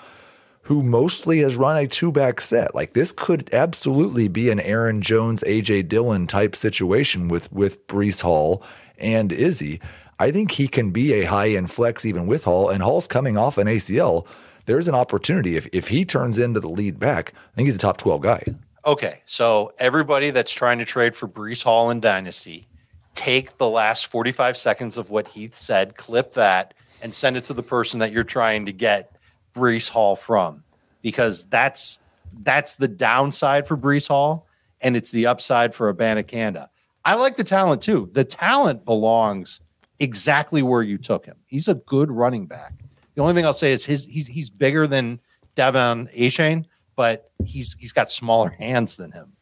[0.62, 2.74] who mostly has run a two back set.
[2.74, 8.22] Like this could absolutely be an Aaron Jones, AJ Dillon type situation with with Breece
[8.22, 8.62] Hall
[8.98, 9.80] and Izzy.
[10.20, 13.36] I think he can be a high end flex even with Hall, and Hall's coming
[13.36, 14.26] off an ACL
[14.68, 17.32] there's an opportunity if if he turns into the lead back.
[17.34, 18.44] I think he's a top twelve guy.
[18.84, 22.68] Okay, so everybody that's trying to trade for Breece Hall in Dynasty,
[23.14, 27.54] take the last 45 seconds of what Heath said, clip that, and send it to
[27.54, 29.16] the person that you're trying to get
[29.54, 30.62] Breece Hall from,
[31.02, 31.98] because that's
[32.42, 34.46] that's the downside for Breece Hall,
[34.82, 36.68] and it's the upside for Abanikanda.
[37.06, 38.10] I like the talent too.
[38.12, 39.60] The talent belongs
[39.98, 41.36] exactly where you took him.
[41.46, 42.74] He's a good running back.
[43.18, 45.18] The only thing I'll say is his he's he's bigger than
[45.56, 49.32] De'Von Achane, but he's he's got smaller hands than him.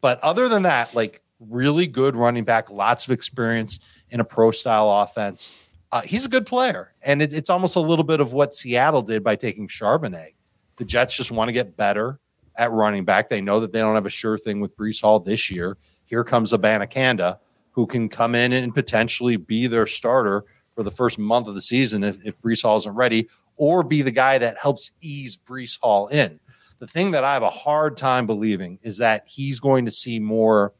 [0.00, 4.52] But other than that, like really good running back, lots of experience in a pro
[4.52, 5.52] style offense.
[5.90, 9.02] Uh, he's a good player, and it, it's almost a little bit of what Seattle
[9.02, 10.34] did by taking Charbonnet.
[10.76, 12.20] The Jets just want to get better
[12.54, 13.30] at running back.
[13.30, 15.76] They know that they don't have a sure thing with Breece Hall this year.
[16.04, 17.38] Here comes Abanikanda,
[17.72, 21.62] who can come in and potentially be their starter for the first month of the
[21.62, 25.78] season if, if Breece Hall isn't ready, or be the guy that helps ease Breece
[25.80, 26.40] Hall in.
[26.78, 30.18] The thing that I have a hard time believing is that he's going to see
[30.18, 30.72] more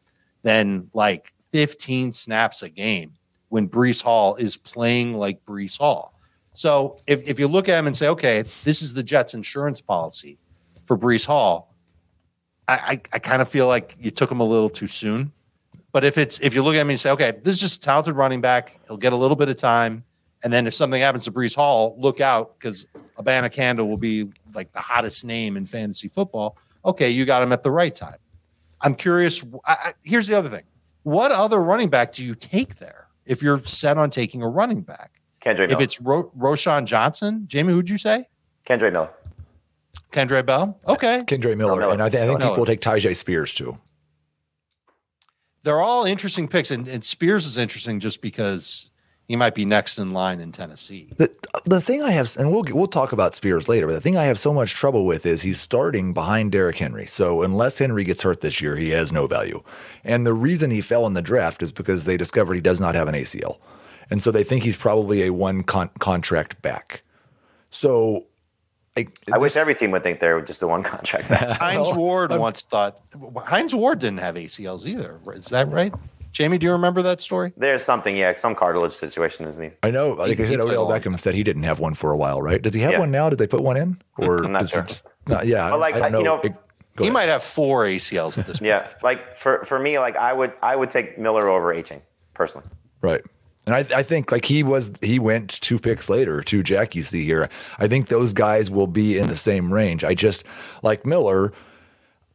[0.42, 3.14] than like 15 snaps a game
[3.48, 6.18] when Breece Hall is playing like Breece Hall.
[6.52, 9.80] So if, if you look at him and say, okay, this is the Jets insurance
[9.80, 10.38] policy
[10.84, 11.74] for Breece Hall,
[12.66, 15.32] I, I, I kind of feel like you took him a little too soon
[15.94, 17.80] But if it's if you look at me and say, okay, this is just a
[17.84, 20.02] talented running back, he'll get a little bit of time,
[20.42, 24.72] and then if something happens to Breece Hall, look out because Abanikanda will be like
[24.72, 26.58] the hottest name in fantasy football.
[26.84, 28.16] Okay, you got him at the right time.
[28.80, 29.44] I'm curious.
[29.64, 30.64] I, I, here's the other thing:
[31.04, 34.80] what other running back do you take there if you're set on taking a running
[34.82, 35.20] back?
[35.44, 35.82] Kendre If Miller.
[35.82, 38.26] it's Ro- Roschon Johnson, Jamey, who'd you say?
[38.66, 39.10] Kendre Miller.
[40.10, 40.76] Kendra Bell.
[40.88, 41.92] Okay, Kendre Miller, Miller.
[41.92, 42.50] and I, th- I think Miller.
[42.50, 43.78] people will take Tyjae Spears too.
[45.64, 48.90] They're all interesting picks, and, and Spears is interesting just because
[49.26, 51.10] he might be next in line in Tennessee.
[51.16, 51.30] The
[51.64, 54.24] the thing I have, and we'll we'll talk about Spears later, but the thing I
[54.24, 57.06] have so much trouble with is he's starting behind Derrick Henry.
[57.06, 59.62] So unless Henry gets hurt this year, he has no value.
[60.04, 62.94] And the reason he fell in the draft is because they discovered he does not
[62.94, 63.58] have an ACL,
[64.10, 67.02] and so they think he's probably a one con- contract back.
[67.70, 68.26] So.
[68.96, 71.28] I, I wish every team would think they're just the one contract.
[71.28, 71.48] back.
[71.58, 73.00] Hines Ward once thought
[73.44, 75.18] Hines Ward didn't have ACLs either.
[75.32, 75.92] Is that right?
[76.32, 77.52] Jamie, do you remember that story?
[77.56, 79.76] There's something, yeah, some cartilage situation isn't he?
[79.84, 80.10] I know.
[80.10, 82.10] Like I he said, played Odell a long Beckham said he didn't have one for
[82.10, 82.60] a while, right?
[82.60, 82.98] Does he have Yeah.
[83.00, 83.30] one now?
[83.30, 84.82] Did they put one in, or I'm not does sure.
[84.82, 85.06] he just?
[85.28, 86.56] No, yeah, But, like, I, I don't you know- It-
[86.98, 87.12] He ahead.
[87.12, 88.68] might have four ACLs at this point.
[88.68, 92.02] Yeah, like for for me, like I would I would take Miller over Achane
[92.34, 92.68] personally.
[93.00, 93.22] Right.
[93.66, 96.94] And I, I think like he was, he went two picks later to Jack.
[96.94, 97.48] You see here,
[97.78, 100.04] I think those guys will be in the same range.
[100.04, 100.44] I just
[100.82, 101.52] like Miller.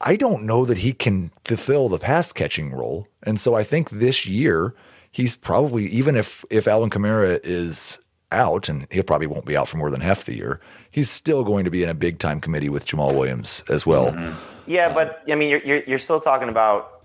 [0.02, 3.90] I don't know that he can fulfill the pass catching role, and so I think
[3.90, 4.74] this year
[5.12, 8.00] he's probably even if if Alvin Kamara is
[8.32, 11.44] out, and he probably won't be out for more than half the year, he's still
[11.44, 14.12] going to be in a big time committee with Jamal Williams as well.
[14.12, 14.40] Mm-hmm.
[14.68, 17.04] Yeah, but I mean, you're you're, you're still talking about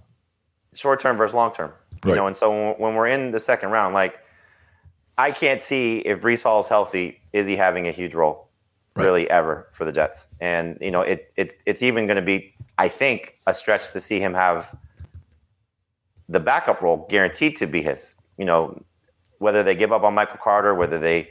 [0.74, 1.72] short term versus long term,
[2.04, 2.26] you know.
[2.26, 4.20] And so when, when we're in the second round, like
[5.18, 8.48] I can't see if Breece Hall is healthy, is he having a huge role,
[8.96, 9.04] Right.
[9.04, 10.28] really ever for the Jets?
[10.40, 14.00] And you know, it, it it's even going to be, I think, a stretch to
[14.00, 14.76] see him have
[16.28, 18.14] the backup role guaranteed to be his.
[18.38, 18.82] You know,
[19.38, 21.30] whether they give up on Michael Carter, whether they,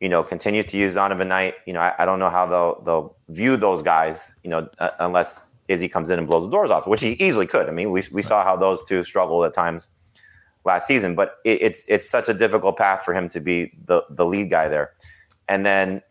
[0.00, 2.82] you know, continue to use Zonovan Knight, you know, I, I don't know how they'll
[2.82, 6.70] they'll view those guys, you know, uh, unless Izzy comes in and blows the doors
[6.70, 7.68] off, which he easily could.
[7.68, 9.90] I mean, we we saw how those two struggled at times
[10.64, 14.02] last season, but it, it's it's such a difficult path for him to be the
[14.10, 14.92] the lead guy there,
[15.48, 16.02] and then.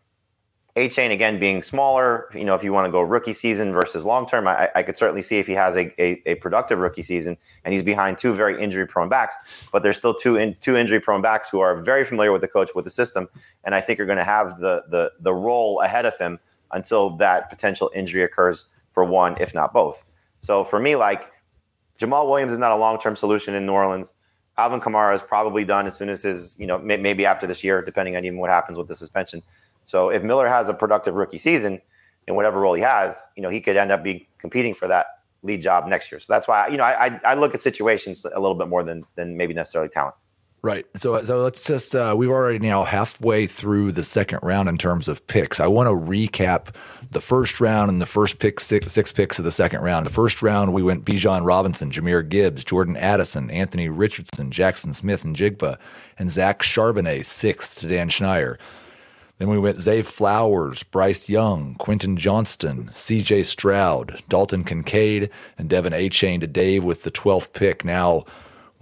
[0.74, 4.24] Achane again being smaller, you know, if you want to go rookie season versus long
[4.24, 7.36] term, I, I could certainly see if he has a, a, a productive rookie season
[7.62, 9.36] and he's behind two very injury prone backs,
[9.70, 12.48] but there's still two in, two injury prone backs who are very familiar with the
[12.48, 13.28] coach, with the system,
[13.64, 16.38] and I think are going to have the the the role ahead of him
[16.70, 20.06] until that potential injury occurs for one, if not both.
[20.38, 21.30] So for me, like
[21.98, 24.14] Jamal Williams is not a long term solution in New Orleans.
[24.58, 27.64] Alvin Kamara is probably done as soon as his, you know, may, maybe after this
[27.64, 29.42] year, depending on even what happens with the suspension.
[29.84, 31.80] So if Miller has a productive rookie season
[32.26, 35.06] in whatever role he has, you know, he could end up be competing for that
[35.42, 36.20] lead job next year.
[36.20, 38.82] So that's why, you know, I, I, I look at situations a little bit more
[38.82, 40.14] than than maybe necessarily talent.
[40.64, 40.86] Right.
[40.94, 45.08] So so let's just uh, we've already now halfway through the second round in terms
[45.08, 45.58] of picks.
[45.58, 46.72] I want to recap
[47.10, 50.06] the first round and the first pick six, six picks of the second round.
[50.06, 55.78] The first round we went Bijan Robinson, Jahmyr Gibbs, Jordan Addison, Anthony Richardson, Jaxon Smith-Njigba,
[56.16, 58.56] and Zach Charbonnet sixth to Dan Schneier.
[59.38, 65.92] Then we went Zay Flowers, Bryce Young, Quentin Johnston, CJ Stroud, Dalton Kincaid, and Devon
[65.92, 67.84] Achane to Dave with the 12th pick.
[67.84, 68.24] Now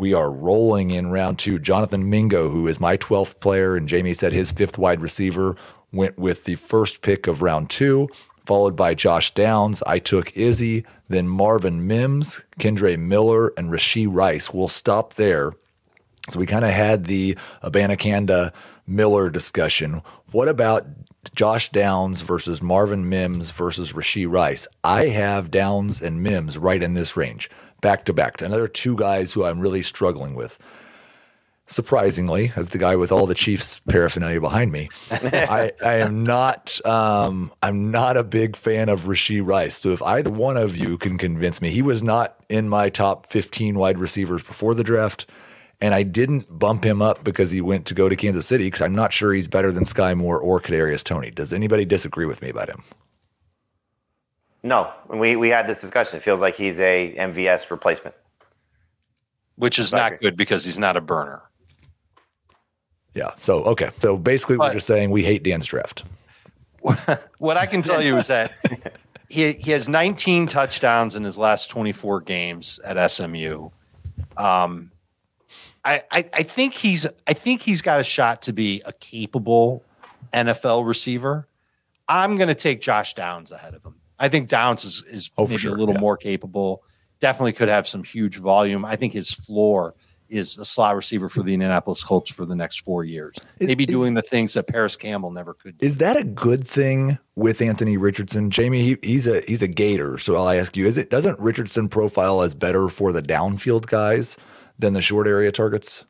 [0.00, 1.58] we are rolling in round two.
[1.58, 5.56] Jonathan Mingo, who is my 12th player, and Jamie said his fifth wide receiver,
[5.92, 8.08] went with the first pick of round two,
[8.46, 9.82] followed by Josh Downs.
[9.86, 14.54] I took Izzy, then Marvin Mims, Kendre Miller, and Rashee Rice.
[14.54, 15.52] We'll stop there.
[16.30, 18.52] So we kind of had the Abanikanda
[18.86, 20.00] Miller discussion.
[20.32, 20.86] What about
[21.34, 24.66] Josh Downs versus Marvin Mims versus Rashee Rice?
[24.82, 28.40] I have Downs and Mims right in this range, back to back.
[28.42, 30.58] Another two guys who I'm really struggling with.
[31.66, 36.84] Surprisingly, as the guy with all the Chiefs paraphernalia behind me, I, I am not.
[36.84, 39.80] Um, I'm not a big fan of Rashee Rice.
[39.80, 43.26] So if either one of you can convince me, he was not in my top
[43.26, 45.26] 15 wide receivers before the draft.
[45.80, 48.82] And I didn't bump him up because he went to go to Kansas City because
[48.82, 51.30] I'm not sure he's better than Skyy Moore or Kadarius Toney.
[51.30, 52.82] Does anybody disagree with me about him?
[54.62, 56.18] No, we, we had this discussion.
[56.18, 58.14] It feels like he's a MVS replacement.
[59.57, 61.42] which is not good because he's not a burner.
[63.14, 63.31] Yeah.
[63.42, 63.90] So okay.
[64.01, 66.05] So basically, we're just saying we hate Dan's draft.
[67.38, 68.53] What I can tell you is that
[69.29, 73.71] he he has 19 touchdowns in his last 24 games at SMU.
[74.37, 74.90] Um,
[75.85, 79.83] I, I I think he's I think he's got a shot to be a capable
[80.33, 81.46] NFL receiver.
[82.08, 84.00] I'm going to take Josh Downs ahead of him.
[84.21, 86.00] I think Downs is is Oh, maybe sure, a little yeah.
[86.00, 86.83] more capable.
[87.18, 88.85] definitely could have some huge volume.
[88.85, 89.94] I think his floor
[90.31, 93.37] is a slot receiver for the Indianapolis Colts for the next four years.
[93.58, 95.85] Is- Maybe is- doing the things that Parris Campbell never could do.
[95.87, 98.48] Is that a good thing with Anthony Richardson?
[98.50, 101.88] Jamie, he, he's a he's a gator, so I'll ask you: Is it doesn't Richardson
[101.88, 104.37] profile as better for the downfield guys
[104.79, 106.04] than the short area targets?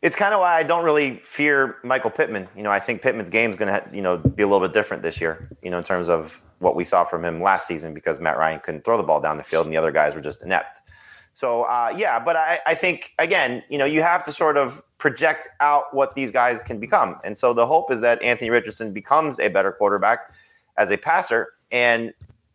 [0.00, 2.46] It's kind of why I don't really fear Michael Pittman.
[2.56, 4.72] You know, I think Pittman's game is going to, you know, be a little bit
[4.72, 5.50] different this year.
[5.62, 8.60] You know, in terms of what we saw from him last season, because Matt Ryan
[8.60, 10.80] couldn't throw the ball down the field and the other guys were just inept.
[11.32, 14.82] So uh, yeah, but I, I think again, you know, you have to sort of
[14.98, 18.92] project out what these guys can become, and so the hope is that Anthony Richardson
[18.92, 20.34] becomes a better quarterback
[20.76, 22.12] as a passer, and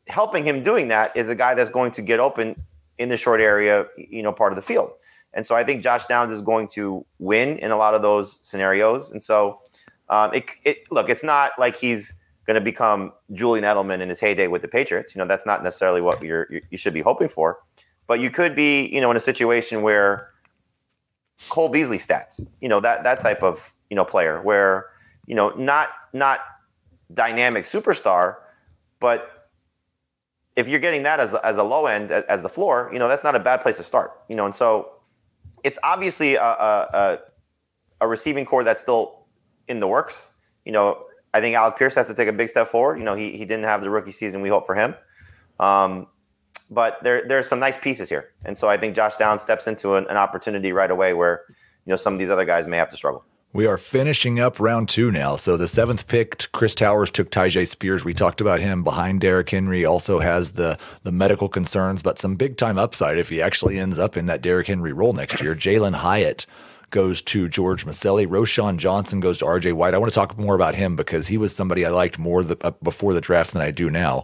[0.09, 2.61] helping him doing that is a guy that's going to get open
[2.97, 4.91] in the short area, you know, part of the field.
[5.33, 8.39] And so I think Josh Downs is going to win in a lot of those
[8.45, 9.11] scenarios.
[9.11, 9.61] And so
[10.09, 12.13] um, it, it look, it's not like he's
[12.45, 15.15] going to become Julian Edelman in his heyday with the Patriots.
[15.15, 17.59] You know, that's not necessarily what you're, you should be hoping for.
[18.07, 20.33] But you could be, you know, in a situation where
[21.49, 24.87] Cole Beasley stats, you know, that that type of you know player where
[25.25, 26.39] you know not not
[27.13, 28.37] dynamic superstar,
[28.99, 29.49] but
[30.55, 33.23] if you're getting that as, as a low end as, the floor, you know that's
[33.23, 34.11] not a bad place to start.
[34.29, 34.93] You know, and so
[35.63, 37.19] it's obviously a, a, a,
[38.01, 39.25] a receiving corps that's still
[39.67, 40.31] in the works.
[40.65, 42.97] You know, I think Alec Pierce has to take a big step forward.
[42.99, 44.95] You know, he, he didn't have the rookie season we hope for him.
[45.59, 46.07] Um,
[46.69, 49.95] but there there's some nice pieces here, and so I think Josh Downs steps into
[49.95, 51.43] an, an opportunity right away where
[51.85, 53.23] you know some of these other guys may have to struggle.
[53.51, 55.35] We are finishing up round two now.
[55.35, 58.03] So the seventh picked, Chris Towers took Tyjae Spears.
[58.03, 59.85] We talked about him behind Derrick Henry.
[59.85, 63.99] Also has the the medical concerns, but some big time upside if he actually ends
[63.99, 65.53] up in that Derrick Henry role next year.
[65.53, 66.47] Jalin Hyatt
[66.93, 68.27] goes to George Maselli.
[68.27, 69.95] Roschon Johnson goes to RJ White.
[69.95, 72.55] I want to talk more about him because he was somebody I liked more the,
[72.61, 74.23] uh, before the draft than I do now.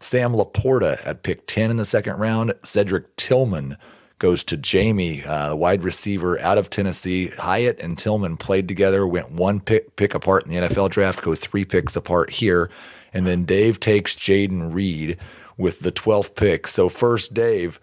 [0.00, 2.54] Sam LaPorta at pick 10 in the second round.
[2.64, 3.76] Cedric Tillman
[4.18, 7.28] goes to Jamie, uh, the wide receiver out of Tennessee.
[7.28, 11.34] Hyatt and Tillman played together, went one pick, pick apart in the NFL draft, go
[11.34, 12.70] three picks apart here.
[13.12, 15.18] And then Dave takes Jayden Reed
[15.58, 16.66] with the 12th pick.
[16.66, 17.78] So, first, Dave,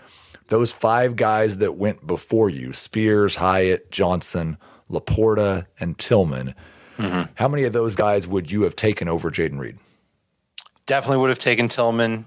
[0.48, 4.58] those five guys that went before you Spears, Hyatt, Johnson,
[4.90, 6.54] LaPorta, and Tillman.
[7.36, 9.78] How many of those guys would you have taken over Jayden Reed?
[10.86, 12.26] Definitely would have taken Tillman.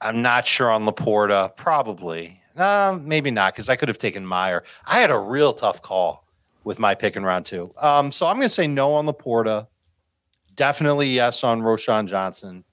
[0.00, 1.56] I'm not sure on LaPorta.
[1.56, 2.40] Probably.
[2.56, 4.62] Uh, maybe not because I could have taken Mayer.
[4.84, 6.26] I had a real tough call
[6.64, 7.70] with my pick in round two.
[7.78, 9.68] Um, so I'm going to say no on LaPorta.
[10.54, 12.64] Definitely yes on Roschon Johnson,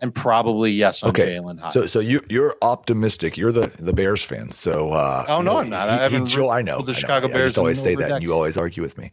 [0.00, 1.72] and probably yes on Okay, Jalin Hyatt.
[1.72, 3.36] so so you you're optimistic.
[3.36, 4.50] You're the the Bears fan.
[4.52, 5.88] So uh, Oh, no, you I'm not.
[5.88, 6.78] I he- he- haven't Joe, I know.
[6.82, 6.98] the I know.
[6.98, 9.12] Chicago I Bears just always say that, and you always argue with me.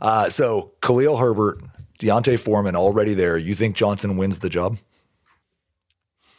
[0.00, 1.60] Uh, so Khalil Herbert,
[1.98, 3.36] D'Onta Foreman, already there.
[3.38, 4.78] You think Johnson wins the job?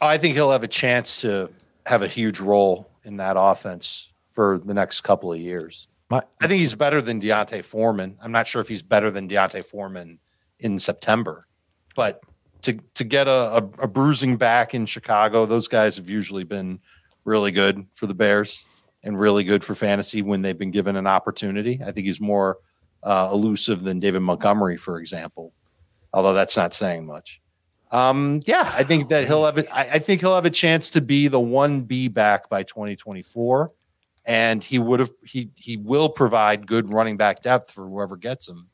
[0.00, 1.50] I think he'll have a chance to
[1.86, 5.88] have a huge role in that offense for the next couple of years.
[6.10, 8.18] My, I think he's better than D'Onta Foreman.
[8.22, 10.18] I'm not sure if he's better than D'Onta Foreman
[10.58, 11.46] in September,
[11.94, 12.20] but
[12.66, 16.80] to to get a, a, a bruising back in Chicago, those guys have usually been
[17.24, 18.64] really good for the Bears
[19.02, 21.80] and really good for fantasy when they've been given an opportunity.
[21.84, 22.58] I think he's more
[23.02, 25.52] uh, elusive than David Montgomery, for example,
[26.12, 27.40] although that's not saying much.
[27.92, 29.58] Um, yeah, I think that he'll have.
[29.58, 32.64] A, I, I think he'll have a chance to be the one B back by
[32.64, 33.72] 2024,
[34.24, 35.10] and he would have.
[35.24, 38.68] He he will provide good running back depth for whoever gets him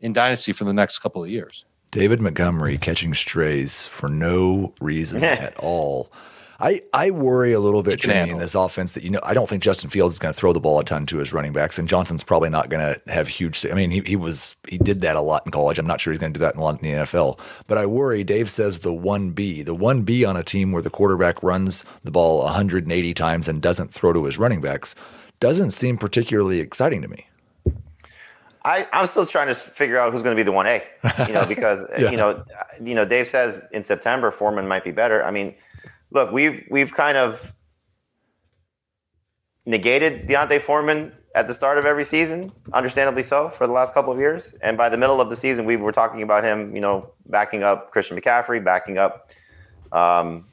[0.00, 1.64] in dynasty for the next couple of years.
[1.92, 6.10] David Montgomery catching strays for no reason at all.
[6.58, 9.48] I, I worry a little bit, Jamie, in this offense that you know I don't
[9.48, 11.78] think Justin Fields is going to throw the ball a ton to his running backs,
[11.78, 13.66] and Johnson's probably not going to have huge.
[13.66, 15.78] I mean, he, he was he did that a lot in college.
[15.78, 17.38] I'm not sure he's going to do that a lot in the NFL.
[17.66, 18.22] But I worry.
[18.22, 21.84] Dave says the one B, the one B on a team where the quarterback runs
[22.04, 24.94] the ball 180 times and doesn't throw to his running backs
[25.40, 27.26] doesn't seem particularly exciting to me.
[28.64, 30.82] I, I'm still trying to figure out who's going to be the one A,
[31.26, 32.10] you know, because Yeah.
[32.10, 32.44] you know,
[32.80, 35.22] you know, Dave says in September Foreman might be better.
[35.24, 35.54] I mean,
[36.10, 37.52] look, we've we've kind of
[39.66, 44.12] negated D'Onta Foreman at the start of every season, understandably so, for the last couple
[44.12, 44.54] of years.
[44.62, 47.62] And by the middle of the season, we were talking about him, you know, backing
[47.62, 49.30] up Christian McCaffrey, backing up,
[49.92, 50.46] um,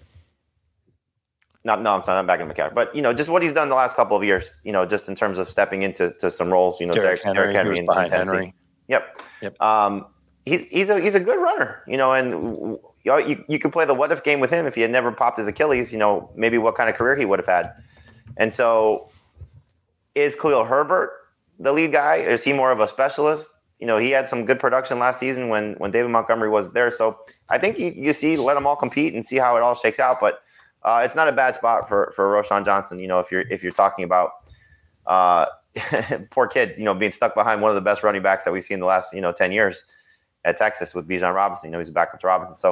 [1.69, 3.75] not no, I'm sorry, not backing McCaffrey, but you know, just what he's done the
[3.75, 6.79] last couple of years, you know, just in terms of stepping into to some roles,
[6.79, 8.31] you know, Derrick Derrick, Henry, Derrick Henry in behind Tennessee.
[8.31, 8.53] Henry.
[8.87, 9.21] Yep.
[9.41, 9.61] Yep.
[9.61, 10.07] Um,
[10.45, 13.71] he's he's a he's a good runner, you know, and you, know, you you could
[13.71, 15.99] play the what if game with him if he had never popped his Achilles, you
[15.99, 17.71] know, maybe what kind of career he would have had.
[18.35, 19.09] And so,
[20.15, 21.11] is Khalil Herbert
[21.59, 22.15] the lead guy?
[22.15, 23.51] Is he more of a specialist?
[23.79, 26.89] You know, he had some good production last season when when David Montgomery was there.
[26.89, 29.75] So I think you, you see let them all compete and see how it all
[29.75, 30.17] shakes out.
[30.19, 30.41] But
[30.83, 32.99] uh, it's not a bad spot for for Roschon Johnson.
[32.99, 34.31] You know, if you're if you're talking about
[35.05, 35.45] uh,
[36.29, 38.63] poor kid, you know, being stuck behind one of the best running backs that we've
[38.63, 39.83] seen in the last you know ten years
[40.45, 41.69] at Texas with Bijan Robinson.
[41.69, 42.55] You know, he's a backup to Robinson.
[42.55, 42.69] So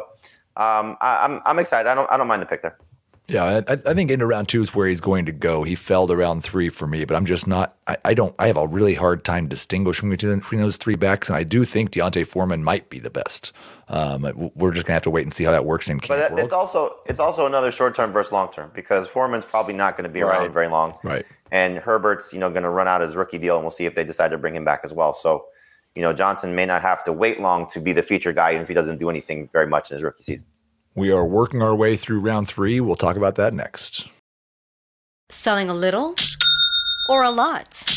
[0.55, 1.89] um, I, I'm I'm excited.
[1.89, 2.77] I don't I don't mind the pick there.
[3.29, 5.63] Yeah, I, I think into round two is where he's going to go.
[5.63, 7.75] He fell to round three for me, but I'm just not.
[7.85, 8.33] I, I don't.
[8.39, 11.65] I have a really hard time distinguishing between, between those three backs, and I do
[11.65, 13.51] think D'Onta Foreman might be the best.
[13.89, 15.97] Um, we're just gonna have to wait and see how that works in.
[16.07, 19.73] But that, it's also it's also another short term versus long term because Foreman's probably
[19.73, 20.51] not going to be around Right.
[20.51, 21.25] very long, Right.
[21.51, 23.93] and Herbert's you know going to run out his rookie deal, and we'll see if
[23.95, 25.13] they decide to bring him back as well.
[25.13, 25.47] So,
[25.95, 28.61] you know, Johnson may not have to wait long to be the feature guy, even
[28.61, 30.47] if he doesn't do anything very much in his rookie season.
[30.97, 32.79] We are working our way through round three.
[32.79, 34.07] We'll talk about that next.
[35.29, 36.15] Selling a little
[37.07, 37.96] or a lot?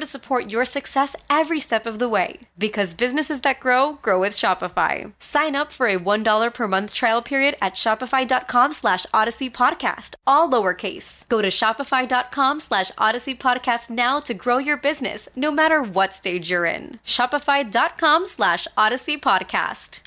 [0.01, 2.39] to support your success every step of the way.
[2.57, 5.13] Because businesses that grow, grow with Shopify.
[5.19, 10.49] Sign up for a $1 per month trial period at shopify.com slash odyssey podcast, all
[10.49, 11.27] lowercase.
[11.29, 16.49] Go to shopify.com slash odyssey podcast now to grow your business, no matter what stage
[16.49, 16.99] you're in.
[17.05, 20.01] Shopify.com slash odyssey podcast.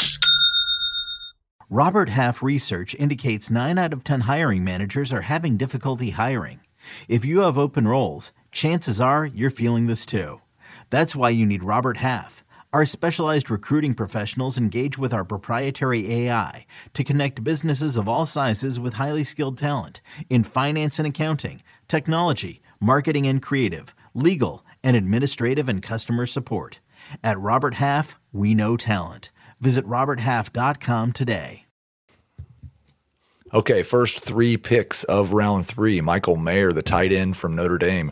[1.70, 6.61] Robert Half research indicates 9 out of 10 hiring managers are having difficulty hiring.
[7.09, 10.41] If you have open roles, chances are you're feeling this too.
[10.89, 12.45] That's why you need Robert Half.
[12.73, 18.81] Our specialized recruiting professionals engage with our proprietary AI to connect businesses of all sizes
[18.81, 20.01] with highly skilled talent
[20.31, 26.81] in finance and accounting, technology, marketing and creative, legal, and administrative and customer support.
[27.23, 29.31] At Robert Half, we know talent.
[29.61, 31.65] Visit RobertHalf.com today.
[33.53, 36.01] Okay, first three picks of round three.
[36.01, 38.11] Michael Mayer, the tight end from Notre Dame,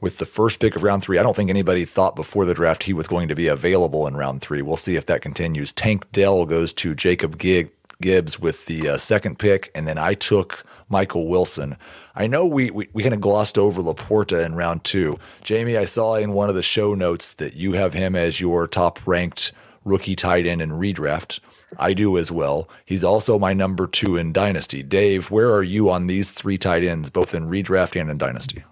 [0.00, 1.18] with the first pick of round three.
[1.18, 4.16] I don't think anybody thought before the draft he was going to be available in
[4.16, 4.62] round three.
[4.62, 5.72] We'll see if that continues.
[5.72, 7.70] Tank Dell goes to Jacob Gig-
[8.00, 11.76] Gibbs with the uh, second pick, and then I took Michael Wilson.
[12.14, 15.18] I know we, we, we kind of glossed over LaPorta in round two.
[15.44, 18.66] Jamie, I saw in one of the show notes that you have him as your
[18.66, 19.52] top ranked
[19.84, 21.40] rookie tight end in redraft.
[21.78, 22.68] I do as well.
[22.84, 24.82] He's also my number two in Dynasty.
[24.82, 28.64] Dave, where are you on these three tight ends, both in redraft and in Dynasty?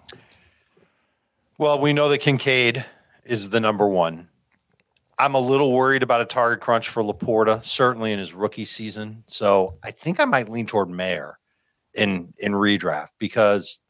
[1.59, 2.85] Well, we know that Kincaid
[3.25, 4.29] is the number one.
[5.17, 9.25] I'm a little worried about a target crunch for LaPorta, certainly in his rookie season.
[9.27, 11.37] So I think I might lean toward Mayer
[11.93, 13.81] in in redraft because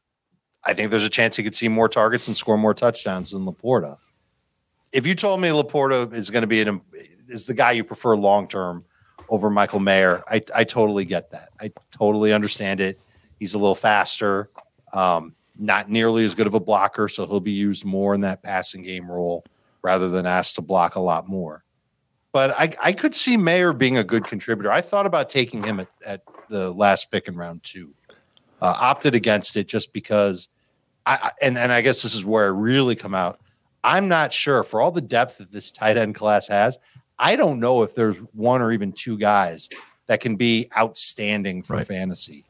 [0.64, 3.46] I think there's a chance he could see more targets and score more touchdowns than
[3.46, 3.98] LaPorta.
[4.92, 6.82] If you told me LaPorta is going to be an
[7.28, 8.82] is the guy you prefer long term
[9.30, 11.50] over Michael Mayer, I I totally get that.
[11.62, 13.00] I totally understand it.
[13.38, 14.50] He's a little faster,
[14.92, 18.42] um, not nearly as good of a blocker, so he'll be used more in that
[18.42, 19.44] passing game role
[19.82, 21.64] rather than asked to block a lot more.
[22.32, 24.72] But I, I could see Mayer being a good contributor.
[24.72, 27.94] I thought about taking him at, at the last pick in round two.
[28.62, 30.50] Uh, opted against it just because
[31.06, 33.40] I and and I guess this is where I really come out.
[33.86, 36.78] I'm not sure for all the depth that this tight end class has.
[37.18, 39.70] I don't know if there's one or even two guys
[40.08, 41.88] that can be outstanding for Right.
[41.88, 42.46] fantasy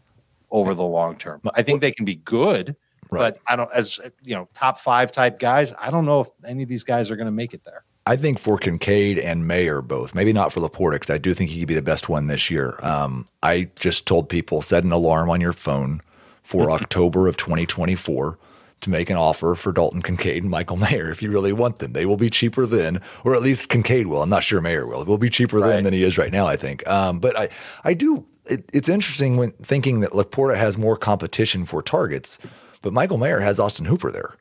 [0.49, 1.41] over the long term.
[1.53, 2.75] I think they can be good,
[3.11, 3.33] Right.
[3.33, 5.73] but I don't as you know top five type guys.
[5.79, 7.83] I don't know if any of these guys are going to make it there.
[8.05, 11.51] I think for Kincaid and Mayer both, maybe not for LaPorta, because I do think
[11.51, 12.79] he could be the best one this year.
[12.81, 16.01] Um, I just told people set an alarm on your phone
[16.41, 18.39] for October of 2024
[18.81, 21.93] to make an offer for Dalton Kincaid and Michael Mayer if you really want them.
[21.93, 24.23] They will be cheaper then, or at least Kincaid will.
[24.23, 25.01] I'm not sure Mayer will.
[25.01, 26.87] It will be cheaper then than he is right now, I think.
[26.87, 27.49] Um, but I,
[27.83, 28.25] I do.
[28.45, 32.39] It, it's interesting when thinking that LaPorta has more competition for targets,
[32.81, 34.35] but Michael Mayer has Austin Hooper there.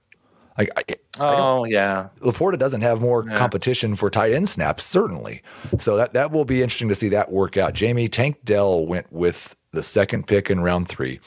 [0.57, 0.83] Like, I,
[1.21, 5.43] Oh yeah, LaPorta doesn't have more competition for tight end snaps, certainly.
[5.79, 7.75] So that that will be interesting to see that work out.
[7.75, 11.21] Jamie Tank Dell went with the second pick in round three.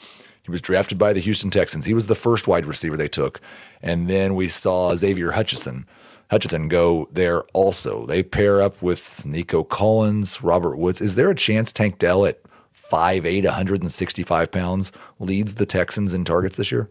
[0.44, 1.84] He was drafted by the Houston Texans.
[1.84, 3.40] He was the first wide receiver they took.
[3.80, 5.86] And then we saw Xavier Hutchinson.
[6.30, 8.06] Hutchinson go there also.
[8.06, 11.00] They pair up with Nico Collins, Robert Woods.
[11.00, 12.40] Is there a chance Tank Dell at
[12.74, 14.90] 5'8, 165 pounds
[15.20, 16.90] leads the Texans in targets this year?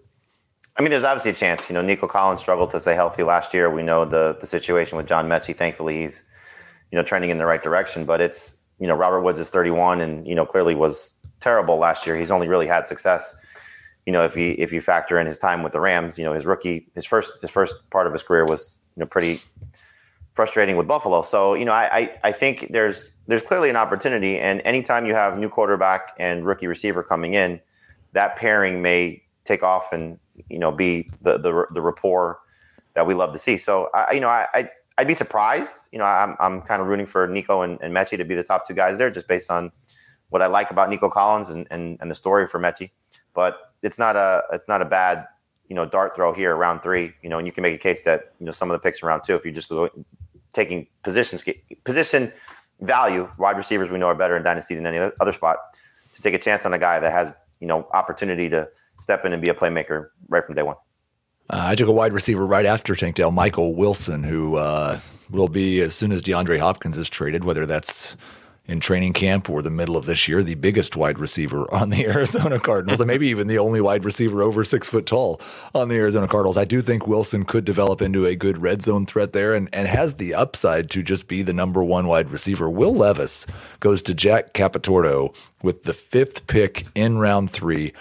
[0.78, 1.70] I mean, there's obviously a chance.
[1.70, 3.70] You know, Nico Collins struggled to stay healthy last year.
[3.70, 5.56] We know the the situation with John Metchie.
[5.56, 6.24] Thankfully, he's
[6.92, 8.06] you know trending in the right direction.
[8.06, 12.06] But it's you know Robert Woods is 31 and you know clearly was terrible last
[12.08, 12.16] year.
[12.16, 13.36] He's only really had success.
[14.06, 16.34] You know, if you if you factor in his time with the Rams, you know
[16.34, 19.42] his rookie his first his first part of his career was you know pretty
[20.34, 21.22] frustrating with Buffalo.
[21.22, 25.14] So you know I I, I think there's there's clearly an opportunity, and anytime you
[25.16, 27.60] have new quarterback and rookie receiver coming in,
[28.14, 30.20] that pairing may take off and
[30.50, 32.40] you know be the the, the rapport
[32.94, 33.58] that we love to see.
[33.58, 34.48] So I you know I.
[34.54, 35.90] I I'd be surprised.
[35.92, 38.44] You know, I'm, I'm kind of rooting for Nico and, and Metchie to be the
[38.44, 39.72] top two guys there, just based on
[40.30, 42.92] what I like about Nico Collins and, and, and the story for Metchie.
[43.34, 45.26] But it's not a it's not a bad
[45.70, 47.14] you know dart throw here round three.
[47.24, 49.02] You know, and you can make a case that you know some of the picks
[49.02, 49.72] in round two, if you're just
[50.54, 51.44] taking positions
[51.84, 52.32] position
[52.82, 55.58] value, wide receivers we know are better in dynasty than any other spot.
[56.14, 58.70] To take a chance on a guy that has you know opportunity to
[59.02, 60.78] step in and be a playmaker right from day one.
[61.50, 65.00] Uh, I took a wide receiver right after Tank Michael Wilson, who uh,
[65.30, 68.16] will be as soon as DeAndre Hopkins is traded, whether that's
[68.72, 72.06] in training camp or the middle of this year, the biggest wide receiver on the
[72.08, 75.42] Arizona Cardinals, and maybe even the only wide receiver over six foot tall
[75.76, 76.58] on the Arizona Cardinals.
[76.58, 79.88] I do think Wilson could develop into a good red zone threat there and, and
[79.88, 82.70] has the upside to just be the number one wide receiver.
[82.70, 83.46] Will Levis
[83.82, 87.94] goes to Jack Capotorto with the fifth pick in round three.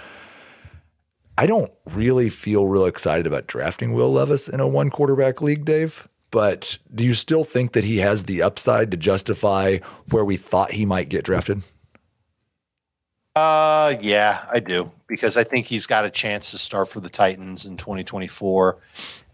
[1.38, 5.64] I don't really feel real excited about drafting Will Levis in a one quarterback league,
[5.64, 6.06] Dave.
[6.30, 9.78] But do you still think that he has the upside to justify
[10.10, 11.62] where we thought he might get drafted?
[13.34, 17.08] Uh, yeah, I do because I think he's got a chance to start for the
[17.08, 18.78] Titans in 2024,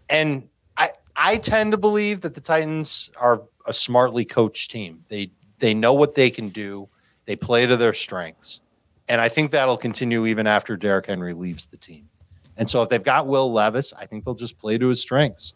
[0.09, 5.03] and I I tend to believe that the Titans are a smartly coached team.
[5.09, 6.89] They they know what they can do.
[7.25, 8.61] They play to their strengths,
[9.07, 12.09] and I think that'll continue even after Derrick Henry leaves the team.
[12.57, 15.53] And so if they've got Will Levis, I think they'll just play to his strengths.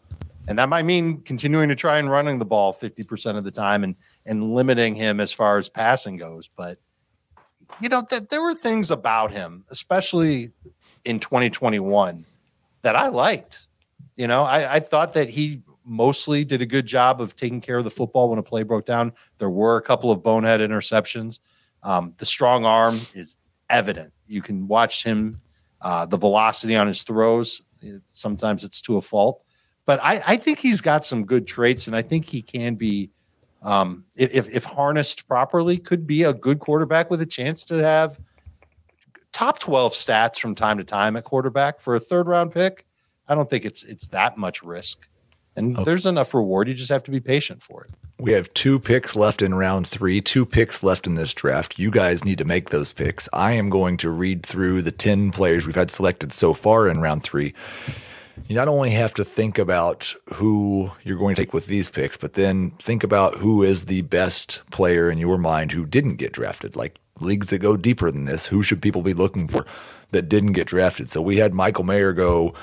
[0.48, 3.84] And that might mean continuing to try and running the ball 50% of the time
[3.84, 3.94] and
[4.26, 6.48] and limiting him as far as passing goes.
[6.48, 6.78] But
[7.80, 10.52] you know, th- there were things about him, especially
[11.04, 12.24] in 2021,
[12.82, 13.66] that I liked.
[14.16, 17.78] You know, I, I thought that he mostly did a good job of taking care
[17.78, 19.12] of the football when a play broke down.
[19.38, 21.38] There were a couple of bonehead interceptions.
[21.82, 23.36] Um, the strong arm is
[23.72, 24.12] evident.
[24.28, 25.40] You can watch him,
[25.80, 27.62] uh, the velocity on his throws.
[28.04, 29.42] Sometimes it's to a fault
[29.84, 33.10] but I, I think he's got some good traits, and I think he can be,
[33.62, 38.18] um, if if harnessed properly, could be a good quarterback with a chance to have
[39.32, 42.86] top twelve stats from time to time at quarterback for a third round pick.
[43.28, 45.08] I don't think it's it's that much risk,
[45.56, 45.84] and okay.
[45.84, 46.68] there's enough reward.
[46.68, 47.90] You just have to be patient for it.
[48.18, 51.78] We have two picks left in round three, two picks left in this draft.
[51.78, 53.28] You guys need to make those picks.
[53.32, 57.00] I am going to read through the 10 players we've had selected so far in
[57.00, 57.54] round three
[58.48, 62.16] you not only have to think about who you're going to take with these picks,
[62.16, 66.32] but then think about who is the best player in your mind who didn't get
[66.32, 66.76] drafted.
[66.76, 69.66] Like leagues that go deeper than this, who should people be looking for
[70.10, 71.10] that didn't get drafted?
[71.10, 72.54] So we had Michael Mayer go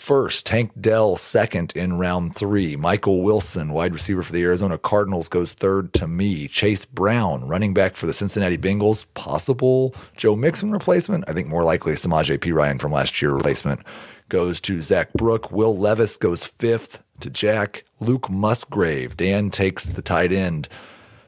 [0.00, 5.28] first, Tank Dell second in round three, Michael Wilson, wide receiver for the Arizona Cardinals,
[5.28, 6.48] goes third to me.
[6.48, 11.24] Chase Brown, running back for the Cincinnati Bengals, possible Joe Mixon replacement.
[11.28, 13.80] I think more likely Samaje Ryan from last year replacement
[14.28, 15.50] goes to Zach Brook.
[15.50, 17.84] Will Levis goes fifth to Jack.
[18.00, 19.16] Luke Musgrave.
[19.16, 20.68] Dan takes the tight end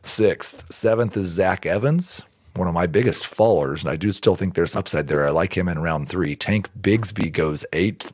[0.03, 0.73] sixth.
[0.73, 2.23] Seventh is Zach Evans,
[2.55, 3.83] one of my biggest fallers.
[3.83, 5.27] And I do still think there's upside there.
[5.27, 6.37] I like him in round three.
[6.37, 8.13] Tank Bigsby goes eighth.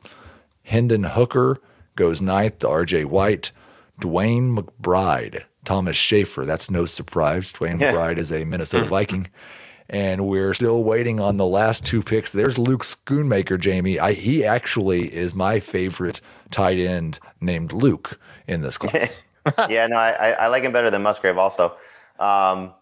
[0.67, 1.57] Hendon Hooker
[1.95, 3.51] goes ninth to RJ White.
[4.01, 5.43] DeWayne McBride.
[5.65, 6.45] Thomas Schaefer.
[6.45, 7.51] That's no surprise.
[7.51, 9.27] DeWayne McBride is a Minnesota Viking
[9.89, 12.31] and we're still waiting on the last two picks.
[12.31, 13.99] There's Luke Schoonmaker, Jamie.
[13.99, 16.19] I, he actually is my favorite
[16.51, 19.21] tight end named Luke in this class.
[19.69, 21.75] yeah, no, I, I like him better than Musgrave also.
[22.19, 22.73] Um,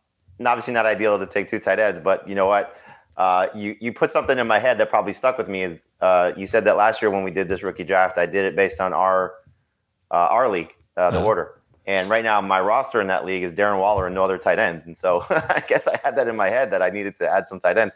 [0.43, 2.75] obviously not ideal to take two tight ends, but you know what?
[3.17, 5.63] Uh, you you put something in my head that probably stuck with me.
[5.63, 8.45] Is uh, you said that last year when we did this rookie draft, I did
[8.45, 9.33] it based on our
[10.11, 11.25] uh, our league, uh, the uh-huh.
[11.25, 11.61] order.
[11.87, 14.57] And right now, my roster in that league is Darren Waller and no other tight
[14.57, 14.85] ends.
[14.85, 17.47] And so I guess I had that in my head that I needed to add
[17.47, 17.93] some tight ends.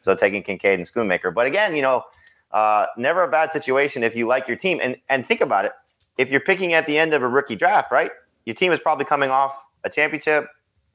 [0.00, 1.32] So taking Kincaid and Schoonmaker.
[1.34, 2.04] But again, you know,
[2.52, 4.80] uh, never a bad situation if you like your team.
[4.82, 5.72] And and think about it.
[6.18, 8.10] If you're picking at the end of a rookie draft, right?
[8.44, 10.46] Your team is probably coming off a championship,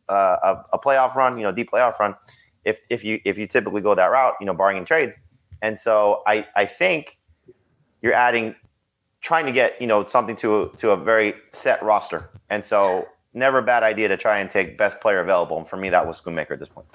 [0.10, 2.16] uh, a, a, playoff run, you know, deep playoff run.
[2.66, 5.20] if if you if you typically go that route, you know, barring in trades.
[5.62, 7.20] And so I I think
[8.02, 8.56] you're adding
[9.22, 12.30] trying to get you know something to to a very set roster.
[12.50, 15.58] And so never a bad idea to try and take best player available.
[15.58, 16.88] And for me, that was Schoonmaker at this point.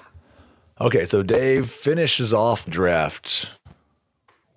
[0.81, 3.57] Okay, so Dave finishes off draft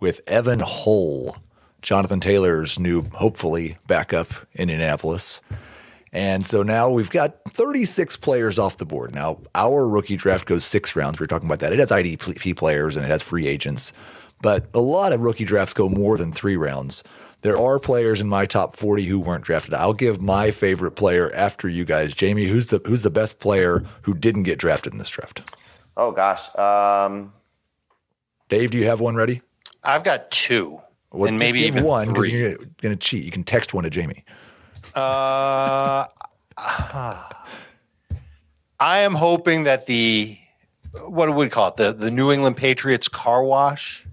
[0.00, 1.36] with Evan Hull,
[1.82, 5.40] Jonathan Taylor's new, hopefully, backup in Indianapolis.
[6.16, 9.14] And so now we've got 36 players off the board.
[9.14, 11.20] Now, our rookie draft goes six rounds.
[11.20, 11.74] We are talking about that.
[11.74, 13.92] It has IDP players and it has free agents,
[14.40, 17.04] but a lot of rookie drafts go more than three rounds.
[17.42, 19.74] There are players in my top 40 who weren't drafted.
[19.74, 22.14] I'll give my favorite player after you guys.
[22.14, 25.54] Jamie, who's the who's the best player who didn't get drafted in this draft?
[25.98, 26.48] Oh gosh.
[26.56, 27.34] Um,
[28.48, 29.42] Dave, do you have one ready?
[29.84, 30.80] I've got two,
[31.12, 33.22] Well, and maybe even one because you're going to cheat.
[33.22, 34.24] You can text one to Jamie.
[34.96, 36.06] Uh,
[36.56, 37.28] I
[38.80, 40.38] am hoping that the
[41.06, 44.06] what do we call it the the New England Patriots car wash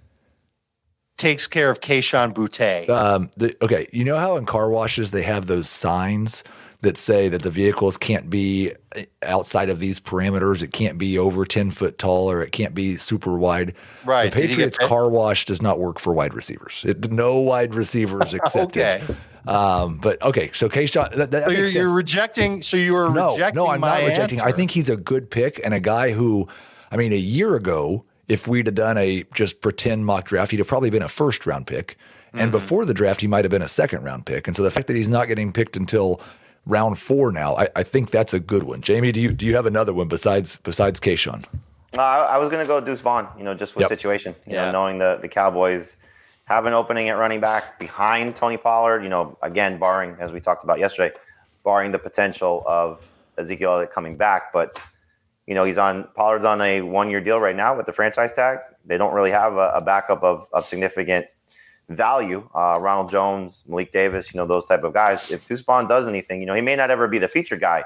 [1.16, 2.90] takes care of Kayshon Boutte.
[2.90, 6.44] Um, the, okay, you know how in car washes they have those signs
[6.84, 8.74] that say that the vehicles can't be
[9.24, 10.62] outside of these parameters.
[10.62, 13.74] It can't be over ten foot tall, or it can't be super wide.
[14.06, 14.32] Right.
[14.32, 16.86] The get Patriots car wash does not work for wide receivers.
[16.88, 18.84] It, no wide receivers accepted.
[18.84, 19.16] Okay.
[19.46, 22.62] Um, but okay, so Kayshon, that, that So you're, you're rejecting.
[22.62, 23.62] So you are no, rejecting.
[23.62, 24.40] no, I'm not rejecting.
[24.40, 26.48] I think he's a good pick and a guy who,
[26.92, 30.60] I mean, a year ago, if we'd have done a just pretend mock draft, he'd
[30.60, 31.98] have probably been a first round pick.
[32.28, 32.40] Mm-hmm.
[32.40, 34.48] And before the draft, he might have been a second round pick.
[34.48, 36.22] And so the fact that he's not getting picked until
[36.66, 38.82] round four now, I, I think that's a good one.
[38.82, 41.46] Jamie, do you do you have another one besides besides Kayshon?
[41.98, 43.90] Uh, I I was going to go Deuce Vaughn, you know, just with Yep.
[43.90, 44.66] situation, you Yeah.
[44.66, 45.98] know, knowing the, the Cowboys
[46.46, 50.40] have an opening at running back behind Tony Pollard, you know, again, barring, as we
[50.40, 51.16] talked about yesterday,
[51.64, 54.52] barring the potential of Ezekiel Elliott coming back.
[54.52, 54.78] But,
[55.48, 58.34] you know, he's on, Pollard's on a one year deal right now with the franchise
[58.34, 58.60] tag.
[58.86, 61.28] They don't really have a, a backup of, of significant
[61.96, 62.48] value.
[62.56, 65.32] Uh, Ronald Jones, Malik Davis, you know, those type of guys.
[65.32, 67.84] If Deuce Vaughn does anything, you know, he may not ever be the featured guy,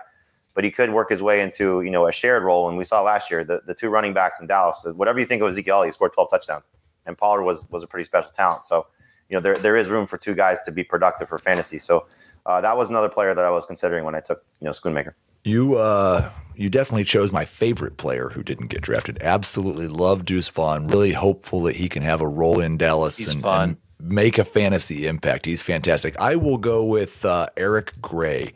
[0.53, 2.68] but he could work his way into you know a shared role.
[2.68, 4.86] And we saw last year the, the two running backs in Dallas.
[4.95, 6.72] Whatever you think of Ezekiel, Elliott, he scored 12 touchdowns,
[7.05, 8.66] and Pollard was was a pretty special talent.
[8.66, 8.88] So
[9.30, 11.78] you know there there is room for two guys to be productive for fantasy.
[11.80, 12.08] So
[12.45, 15.14] uh, that was another player that I was considering when I took you know Schoonmaker.
[15.43, 19.20] You uh you definitely chose my favorite player who didn't get drafted.
[19.22, 20.88] Absolutely love Deuce Vaughn.
[20.88, 23.70] Really hopeful that he can have a role in Dallas He's and, fun.
[23.70, 25.45] and make a fantasy impact.
[25.45, 26.20] He's fantastic.
[26.20, 28.54] I will go with uh, Eric Gray.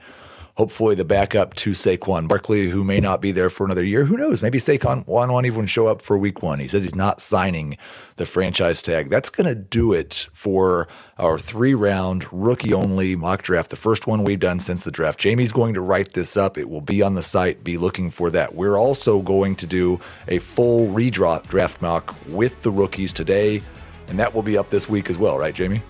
[0.55, 4.03] Hopefully, the backup to Saquon Barkley, who may not be there for another year.
[4.03, 4.41] Who knows?
[4.41, 6.59] Maybe Saquon won't even show up for week one.
[6.59, 7.77] He says he's not signing
[8.17, 9.09] the franchise tag.
[9.09, 14.07] That's going to do it for our three round rookie only mock draft, the first
[14.07, 15.19] one we've done since the draft.
[15.19, 16.57] Jamie's going to write this up.
[16.57, 17.63] It will be on the site.
[17.63, 18.53] Be looking for that.
[18.53, 23.63] We're also going to do a full redraft draft mock with the rookies today,
[24.11, 25.81] and that will be up this week as well, right, Jamie?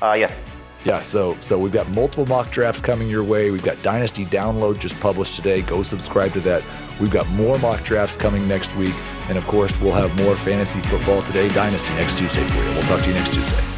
[0.00, 0.40] Uh, yes.
[0.84, 3.50] Yeah, so so we've got multiple mock drafts coming your way.
[3.50, 5.60] We've got Dynasty Download just published today.
[5.60, 6.64] Go subscribe to that.
[6.98, 8.94] We've got more mock drafts coming next week,
[9.28, 12.70] and of course, we'll have more fantasy football today, Dynasty next Tuesday for you.
[12.70, 13.77] We'll talk to you next Tuesday.